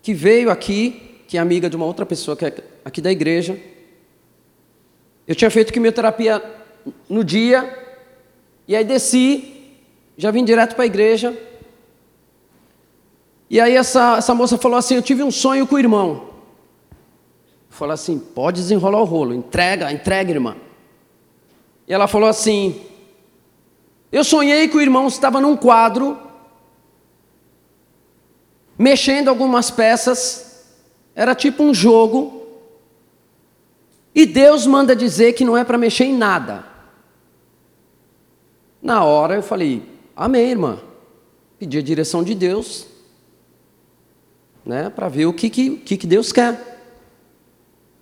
[0.01, 2.53] que veio aqui, que é amiga de uma outra pessoa que é
[2.83, 3.59] aqui da igreja.
[5.25, 6.43] Eu tinha feito quimioterapia
[7.09, 7.85] no dia,
[8.67, 9.75] e aí desci,
[10.17, 11.37] já vim direto para a igreja.
[13.49, 16.26] E aí essa, essa moça falou assim: Eu tive um sonho com o irmão.
[17.77, 20.57] Falou assim: Pode desenrolar o rolo, entrega, entrega, irmã.
[21.87, 22.81] E ela falou assim:
[24.11, 26.17] Eu sonhei que o irmão estava num quadro,
[28.79, 30.65] mexendo algumas peças,
[31.13, 32.47] era tipo um jogo,
[34.13, 36.65] e Deus manda dizer que não é para mexer em nada.
[38.81, 39.83] Na hora eu falei:
[40.15, 40.79] Amém, irmã.
[41.59, 42.87] Pedi a direção de Deus
[44.65, 46.76] né, para ver o que, que, que Deus quer.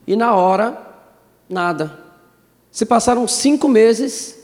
[0.07, 0.77] E na hora,
[1.49, 1.99] nada.
[2.71, 4.37] Se passaram cinco meses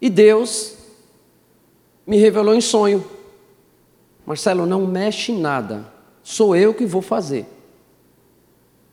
[0.00, 0.74] e Deus
[2.06, 3.04] me revelou em sonho:
[4.26, 5.90] Marcelo, não mexe em nada,
[6.22, 7.46] sou eu que vou fazer.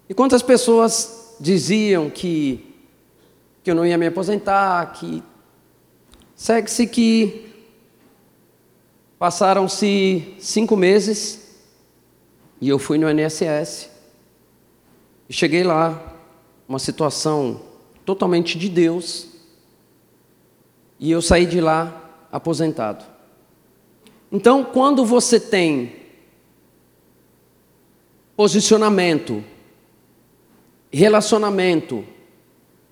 [0.07, 2.75] E quantas pessoas diziam que,
[3.63, 5.23] que eu não ia me aposentar, que
[6.35, 7.51] segue-se que
[9.17, 11.59] passaram-se cinco meses
[12.59, 13.90] e eu fui no NSS.
[15.31, 16.17] E cheguei lá,
[16.67, 17.61] uma situação
[18.05, 19.29] totalmente de Deus.
[20.99, 23.05] E eu saí de lá aposentado.
[24.29, 25.95] Então, quando você tem
[28.35, 29.41] posicionamento,
[30.91, 32.03] relacionamento,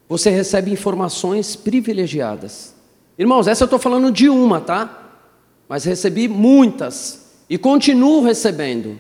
[0.07, 2.73] você recebe informações privilegiadas.
[3.17, 5.19] Irmãos, essa eu estou falando de uma, tá?
[5.67, 8.97] Mas recebi muitas e continuo recebendo.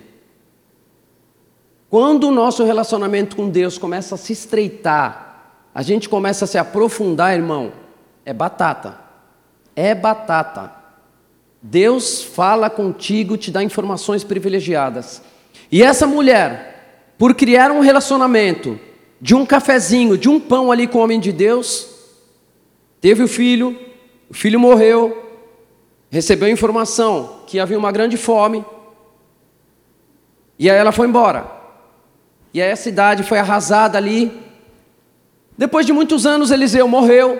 [1.89, 5.29] Quando o nosso relacionamento com Deus começa a se estreitar,
[5.73, 7.71] a gente começa a se aprofundar, irmão,
[8.23, 8.99] é batata.
[9.75, 10.71] É batata.
[11.61, 15.21] Deus fala contigo, te dá informações privilegiadas.
[15.71, 18.79] E essa mulher, por criar um relacionamento
[19.19, 21.87] de um cafezinho, de um pão ali com o homem de Deus,
[23.01, 23.77] teve o filho,
[24.29, 25.27] o filho morreu,
[26.09, 28.63] recebeu informação que havia uma grande fome,
[30.57, 31.58] e aí ela foi embora.
[32.53, 34.31] E aí a cidade foi arrasada ali.
[35.57, 37.39] Depois de muitos anos, Eliseu morreu.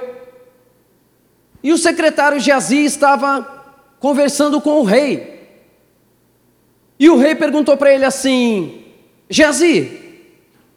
[1.63, 3.59] E o secretário Geazi estava
[3.99, 5.39] conversando com o rei.
[6.99, 8.85] E o rei perguntou para ele assim:
[9.29, 9.99] Geazi,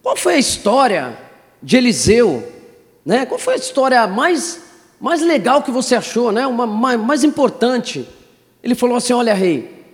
[0.03, 1.19] qual foi a história
[1.63, 2.51] de Eliseu?
[3.05, 3.27] Né?
[3.27, 4.63] Qual foi a história mais,
[5.01, 6.47] mais legal que você achou, né?
[6.47, 8.09] Uma, mais, mais importante?
[8.63, 9.85] Ele falou assim: Olha, rei,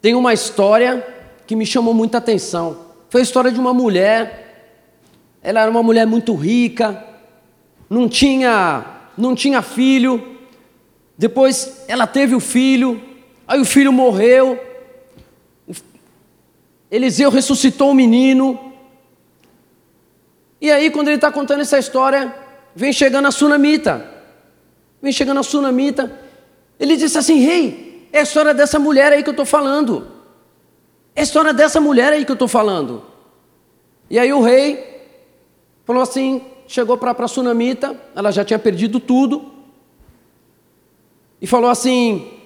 [0.00, 1.06] tem uma história
[1.46, 2.87] que me chamou muita atenção.
[3.10, 4.74] Foi a história de uma mulher.
[5.42, 7.04] Ela era uma mulher muito rica,
[7.88, 8.84] não tinha,
[9.16, 10.36] não tinha filho.
[11.16, 13.00] Depois ela teve o filho,
[13.46, 14.58] aí o filho morreu.
[16.90, 18.58] Eliseu ressuscitou o menino.
[20.60, 22.34] E aí, quando ele está contando essa história,
[22.74, 24.08] vem chegando a sunamita.
[25.00, 26.12] Vem chegando a sunamita.
[26.80, 30.17] Ele disse assim: Rei, hey, é a história dessa mulher aí que eu estou falando.
[31.18, 33.02] É a história dessa mulher aí que eu estou falando.
[34.08, 35.02] E aí o rei
[35.84, 39.52] falou assim: chegou para a Sunamita, ela já tinha perdido tudo,
[41.40, 42.38] e falou assim: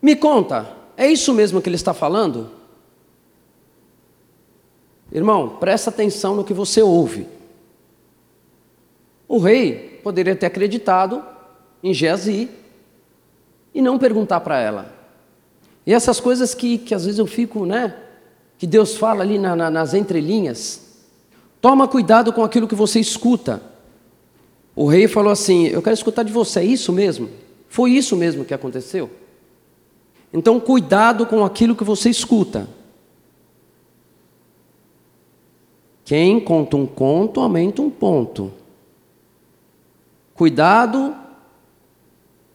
[0.00, 2.52] Me conta, é isso mesmo que ele está falando?
[5.10, 7.26] Irmão, presta atenção no que você ouve.
[9.26, 11.20] O rei poderia ter acreditado
[11.82, 12.48] em Geazi
[13.74, 14.93] e não perguntar para ela.
[15.86, 17.94] E essas coisas que, que às vezes eu fico, né?
[18.58, 20.80] Que Deus fala ali na, na, nas entrelinhas.
[21.60, 23.62] Toma cuidado com aquilo que você escuta.
[24.74, 27.28] O rei falou assim: Eu quero escutar de você, é isso mesmo?
[27.68, 29.10] Foi isso mesmo que aconteceu?
[30.32, 32.68] Então, cuidado com aquilo que você escuta.
[36.04, 38.52] Quem conta um conto aumenta um ponto.
[40.34, 41.14] Cuidado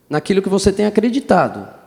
[0.09, 1.78] naquilo que você tem acreditado.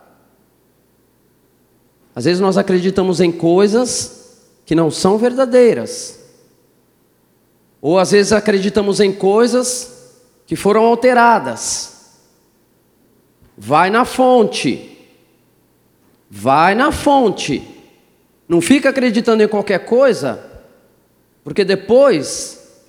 [2.14, 6.18] Às vezes nós acreditamos em coisas que não são verdadeiras.
[7.80, 10.12] Ou às vezes acreditamos em coisas
[10.46, 11.92] que foram alteradas.
[13.56, 14.98] Vai na fonte.
[16.30, 17.68] Vai na fonte.
[18.48, 20.44] Não fica acreditando em qualquer coisa,
[21.42, 22.82] porque depois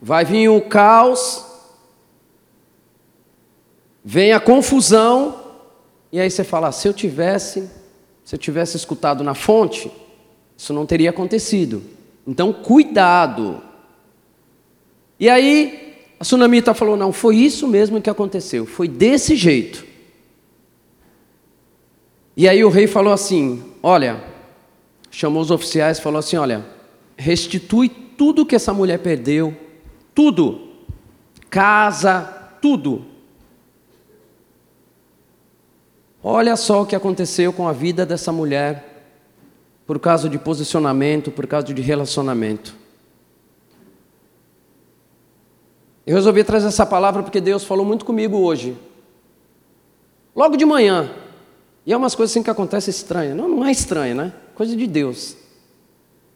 [0.00, 1.44] vai vir o caos,
[4.04, 5.54] vem a confusão,
[6.12, 7.70] e aí você fala: se eu tivesse,
[8.26, 9.88] se eu tivesse escutado na fonte,
[10.56, 11.80] isso não teria acontecido.
[12.26, 13.62] Então, cuidado.
[15.20, 19.86] E aí, a tsunamita falou: não, foi isso mesmo que aconteceu, foi desse jeito.
[22.36, 24.20] E aí o rei falou assim: olha,
[25.08, 26.66] chamou os oficiais e falou assim: olha,
[27.16, 29.56] restitui tudo que essa mulher perdeu,
[30.12, 30.72] tudo,
[31.48, 32.22] casa,
[32.60, 33.06] tudo.
[36.28, 39.04] Olha só o que aconteceu com a vida dessa mulher
[39.86, 42.74] por causa de posicionamento, por causa de relacionamento.
[46.04, 48.76] Eu resolvi trazer essa palavra porque Deus falou muito comigo hoje.
[50.34, 51.12] Logo de manhã.
[51.86, 53.36] E é umas coisas assim que acontecem estranhas.
[53.36, 54.32] Não, não é estranha, né?
[54.56, 55.36] Coisa de Deus.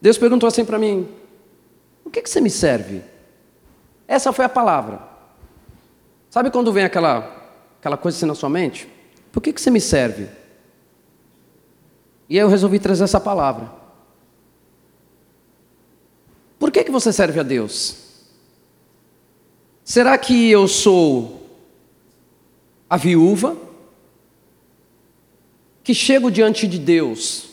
[0.01, 1.09] Deus perguntou assim para mim:
[2.05, 3.03] O que, que você me serve?
[4.07, 5.03] Essa foi a palavra.
[6.31, 7.29] Sabe quando vem aquela,
[7.81, 9.00] aquela coisa assim na sua mente?
[9.33, 10.29] Por que, que você me serve?
[12.29, 13.71] E aí eu resolvi trazer essa palavra.
[16.59, 17.97] Por que, que você serve a Deus?
[19.83, 21.43] Será que eu sou
[22.89, 23.57] a viúva
[25.83, 27.49] que chego diante de Deus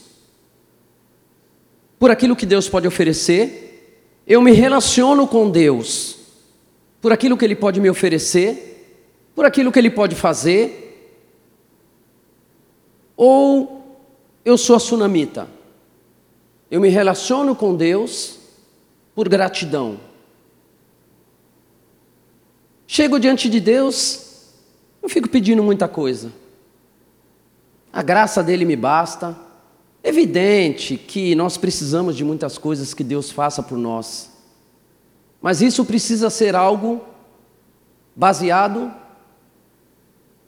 [1.97, 4.21] por aquilo que Deus pode oferecer?
[4.27, 6.17] Eu me relaciono com Deus
[7.01, 8.99] por aquilo que Ele pode me oferecer,
[9.33, 10.86] por aquilo que Ele pode fazer?
[13.17, 13.99] Ou
[14.45, 15.47] eu sou a sunamita?
[16.69, 18.37] Eu me relaciono com Deus
[19.15, 19.99] por gratidão.
[22.85, 24.53] Chego diante de Deus,
[25.01, 26.31] não fico pedindo muita coisa.
[27.91, 29.35] A graça dele me basta.
[30.03, 34.31] Evidente que nós precisamos de muitas coisas que Deus faça por nós.
[35.41, 37.01] Mas isso precisa ser algo
[38.15, 38.93] baseado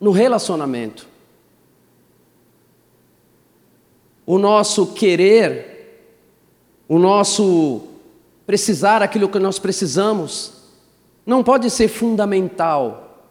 [0.00, 1.09] no relacionamento.
[4.30, 6.06] O nosso querer,
[6.88, 7.82] o nosso
[8.46, 10.52] precisar aquilo que nós precisamos,
[11.26, 13.26] não pode ser fundamental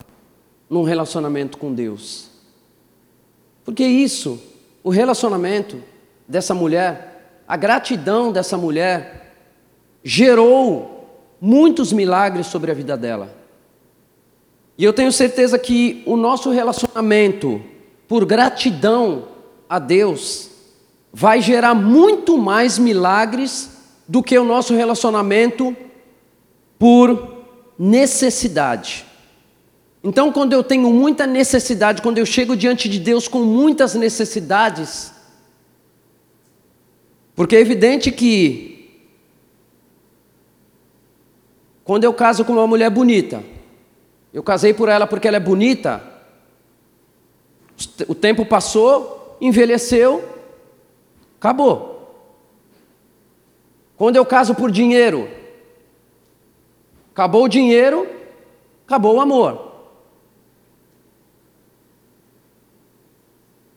[0.69, 2.27] num relacionamento com Deus.
[3.63, 4.41] Porque isso,
[4.83, 5.81] o relacionamento
[6.27, 9.37] dessa mulher, a gratidão dessa mulher,
[10.03, 11.07] gerou
[11.39, 13.33] muitos milagres sobre a vida dela.
[14.77, 17.61] E eu tenho certeza que o nosso relacionamento,
[18.05, 19.29] por gratidão
[19.69, 20.58] a Deus,
[21.11, 25.75] vai gerar muito mais milagres do que o nosso relacionamento
[26.77, 27.45] por
[27.77, 29.05] necessidade.
[30.03, 35.11] Então, quando eu tenho muita necessidade, quando eu chego diante de Deus com muitas necessidades,
[37.35, 38.69] porque é evidente que
[41.83, 43.43] quando eu caso com uma mulher bonita,
[44.33, 46.03] eu casei por ela porque ela é bonita,
[48.07, 50.38] o tempo passou, envelheceu,
[51.39, 51.97] acabou.
[53.97, 55.27] Quando eu caso por dinheiro,
[57.19, 58.07] Acabou o dinheiro,
[58.87, 59.73] acabou o amor.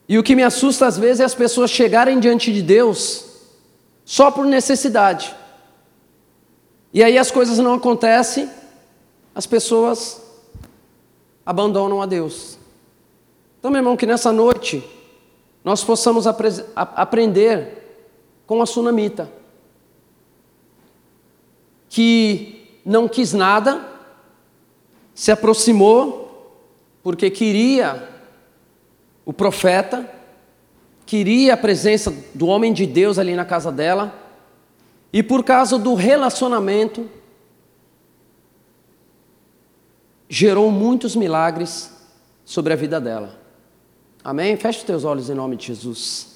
[0.08, 3.24] E o que me assusta às vezes é as pessoas chegarem diante de Deus
[4.04, 5.34] só por necessidade.
[6.94, 8.48] E aí as coisas não acontecem,
[9.34, 10.22] as pessoas
[11.44, 12.56] abandonam a Deus.
[13.58, 14.88] Então, meu irmão, que nessa noite
[15.64, 16.26] nós possamos
[16.74, 18.08] aprender
[18.46, 19.30] com a sunamita.
[21.88, 23.86] Que não quis nada,
[25.14, 26.58] se aproximou,
[27.02, 28.08] porque queria
[29.24, 30.08] o profeta,
[31.06, 34.18] queria a presença do homem de Deus ali na casa dela,
[35.12, 37.08] e por causa do relacionamento,
[40.28, 41.92] gerou muitos milagres
[42.44, 43.41] sobre a vida dela.
[44.24, 44.56] Amém?
[44.56, 46.30] Feche os teus olhos em nome de Jesus.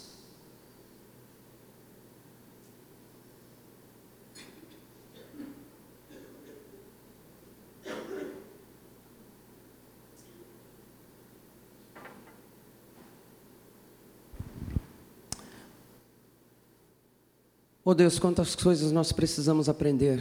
[17.84, 20.20] Oh Deus, quantas coisas nós precisamos aprender.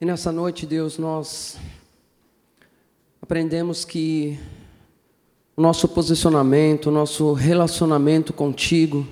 [0.00, 1.58] E nessa noite, Deus, nós
[3.20, 4.38] aprendemos que
[5.56, 9.06] o nosso posicionamento, o nosso relacionamento contigo,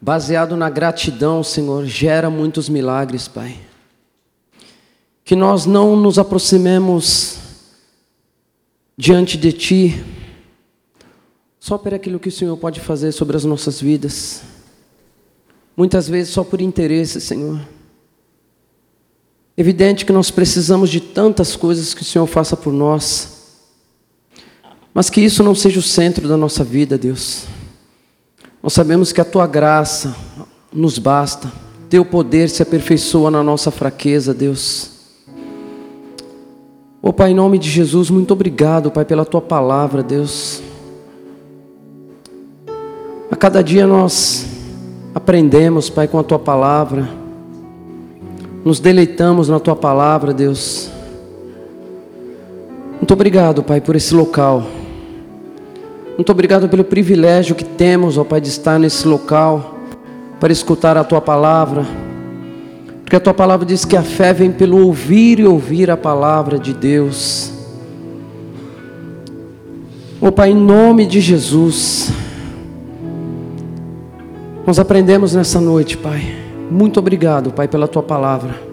[0.00, 3.56] baseado na gratidão, Senhor, gera muitos milagres, Pai.
[5.24, 7.38] Que nós não nos aproximemos
[8.96, 10.04] diante de Ti
[11.58, 14.42] só por aquilo que o Senhor pode fazer sobre as nossas vidas.
[15.76, 17.60] Muitas vezes só por interesse, Senhor.
[19.56, 23.39] Evidente que nós precisamos de tantas coisas que o Senhor faça por nós,
[24.92, 27.44] mas que isso não seja o centro da nossa vida, Deus.
[28.62, 30.14] Nós sabemos que a tua graça
[30.72, 31.50] nos basta,
[31.88, 34.90] teu poder se aperfeiçoa na nossa fraqueza, Deus.
[37.02, 40.62] Ô oh, Pai, em nome de Jesus, muito obrigado, Pai, pela tua palavra, Deus.
[43.30, 44.46] A cada dia nós
[45.14, 47.20] aprendemos, Pai, com a tua palavra
[48.64, 50.90] nos deleitamos na tua palavra, Deus.
[52.98, 54.64] Muito obrigado, Pai, por esse local.
[56.20, 59.78] Muito obrigado pelo privilégio que temos, ó Pai, de estar nesse local
[60.38, 61.86] para escutar a tua palavra.
[63.00, 66.58] Porque a tua palavra diz que a fé vem pelo ouvir e ouvir a palavra
[66.58, 67.50] de Deus.
[70.20, 72.12] Ó Pai, em nome de Jesus,
[74.66, 76.20] nós aprendemos nessa noite, Pai
[76.70, 78.69] muito obrigado, Pai, pela tua palavra.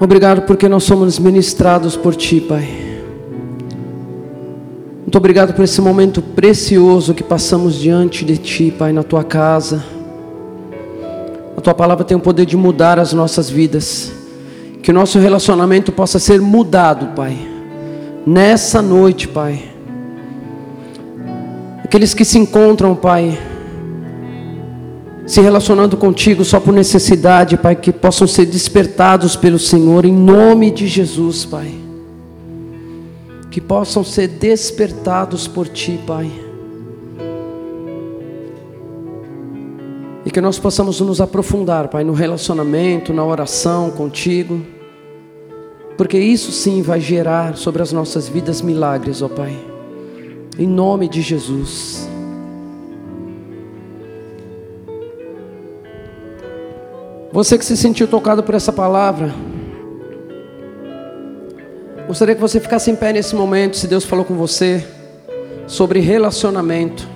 [0.00, 2.68] Obrigado porque nós somos ministrados por Ti, Pai.
[5.00, 9.84] Muito obrigado por esse momento precioso que passamos diante de Ti, Pai, na Tua casa.
[11.56, 14.12] A Tua palavra tem o poder de mudar as nossas vidas.
[14.82, 17.38] Que o nosso relacionamento possa ser mudado, Pai.
[18.26, 19.74] Nessa noite, Pai
[21.94, 23.38] Aqueles que se encontram, Pai,
[25.26, 30.70] se relacionando contigo só por necessidade, Pai, que possam ser despertados pelo Senhor, em nome
[30.70, 31.72] de Jesus, Pai.
[33.50, 36.30] Que possam ser despertados por Ti, Pai.
[40.26, 44.60] E que nós possamos nos aprofundar, Pai, no relacionamento, na oração contigo.
[45.96, 49.56] Porque isso sim vai gerar sobre as nossas vidas milagres, ó Pai.
[50.58, 52.13] Em nome de Jesus.
[57.34, 59.34] Você que se sentiu tocado por essa palavra,
[62.06, 64.86] gostaria que você ficasse em pé nesse momento, se Deus falou com você
[65.66, 67.08] sobre relacionamento.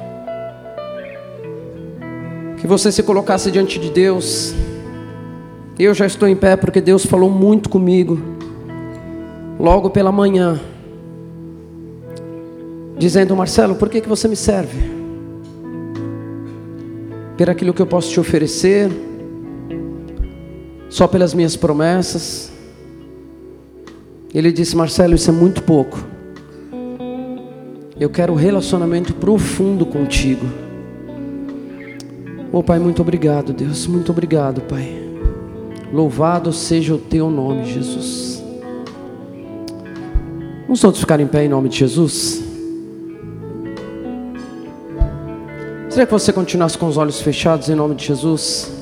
[2.56, 4.52] Que você se colocasse diante de Deus.
[5.78, 8.18] Eu já estou em pé porque Deus falou muito comigo.
[9.56, 10.60] Logo pela manhã
[12.98, 14.90] dizendo: Marcelo, por que, que você me serve?
[17.36, 18.90] Por aquilo que eu posso te oferecer,
[20.88, 22.50] só pelas minhas promessas.
[24.34, 25.98] Ele disse: Marcelo, isso é muito pouco.
[27.98, 30.46] Eu quero um relacionamento profundo contigo.
[32.52, 34.96] Oh Pai, muito obrigado, Deus, muito obrigado, Pai.
[35.92, 38.42] Louvado seja o teu nome, Jesus.
[40.62, 42.42] Vamos todos ficar em pé em nome de Jesus?
[45.84, 48.77] Gostaria que você continuasse com os olhos fechados em nome de Jesus.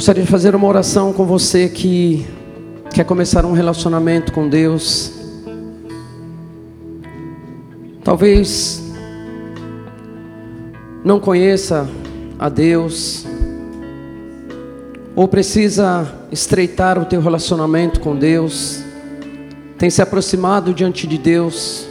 [0.00, 2.26] Gostaria de fazer uma oração com você que
[2.90, 5.12] quer começar um relacionamento com Deus.
[8.02, 8.82] Talvez
[11.04, 11.86] não conheça
[12.38, 13.26] a Deus,
[15.14, 18.82] ou precisa estreitar o teu relacionamento com Deus
[19.76, 21.86] tem se aproximado diante de Deus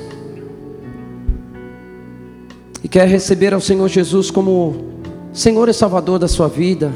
[2.83, 4.95] e quer receber ao Senhor Jesus como
[5.31, 6.91] Senhor e Salvador da sua vida,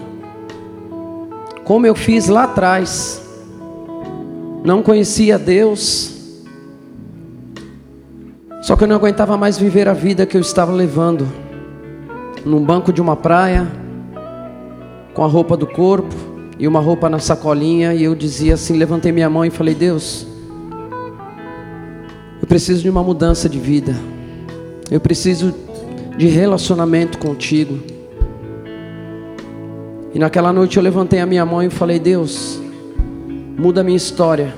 [1.63, 3.21] como eu fiz lá atrás,
[4.63, 6.13] não conhecia Deus,
[8.61, 11.27] só que eu não aguentava mais viver a vida que eu estava levando,
[12.45, 13.67] num banco de uma praia,
[15.13, 16.15] com a roupa do corpo
[16.57, 20.25] e uma roupa na sacolinha, e eu dizia assim: levantei minha mão e falei, Deus,
[22.41, 23.95] eu preciso de uma mudança de vida.
[24.91, 25.53] Eu preciso
[26.17, 27.92] de relacionamento contigo.
[30.13, 32.61] E naquela noite eu levantei a minha mão e falei: Deus,
[33.57, 34.53] muda a minha história.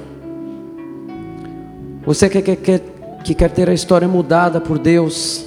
[2.05, 2.81] Você que quer, quer,
[3.23, 5.45] que quer ter a história mudada por Deus,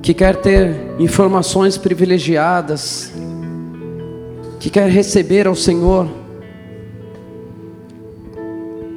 [0.00, 3.12] que quer ter informações privilegiadas,
[4.58, 6.08] que quer receber ao Senhor,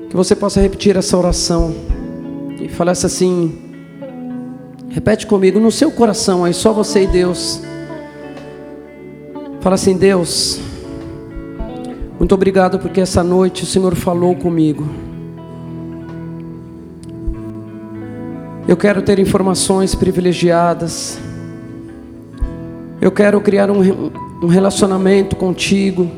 [0.09, 1.75] que você possa repetir essa oração
[2.61, 3.61] e falasse assim:
[4.89, 7.61] Repete comigo no seu coração aí, só você e Deus.
[9.65, 10.59] Fala assim: Deus,
[12.19, 14.87] muito obrigado porque essa noite o Senhor falou comigo.
[18.67, 21.17] Eu quero ter informações privilegiadas.
[23.01, 24.11] Eu quero criar um,
[24.43, 26.11] um relacionamento contigo.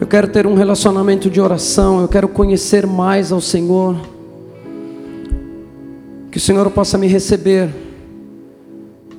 [0.00, 2.00] Eu quero ter um relacionamento de oração.
[2.00, 3.96] Eu quero conhecer mais ao Senhor.
[6.30, 7.68] Que o Senhor possa me receber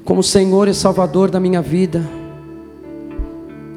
[0.06, 2.24] como Senhor e Salvador da minha vida.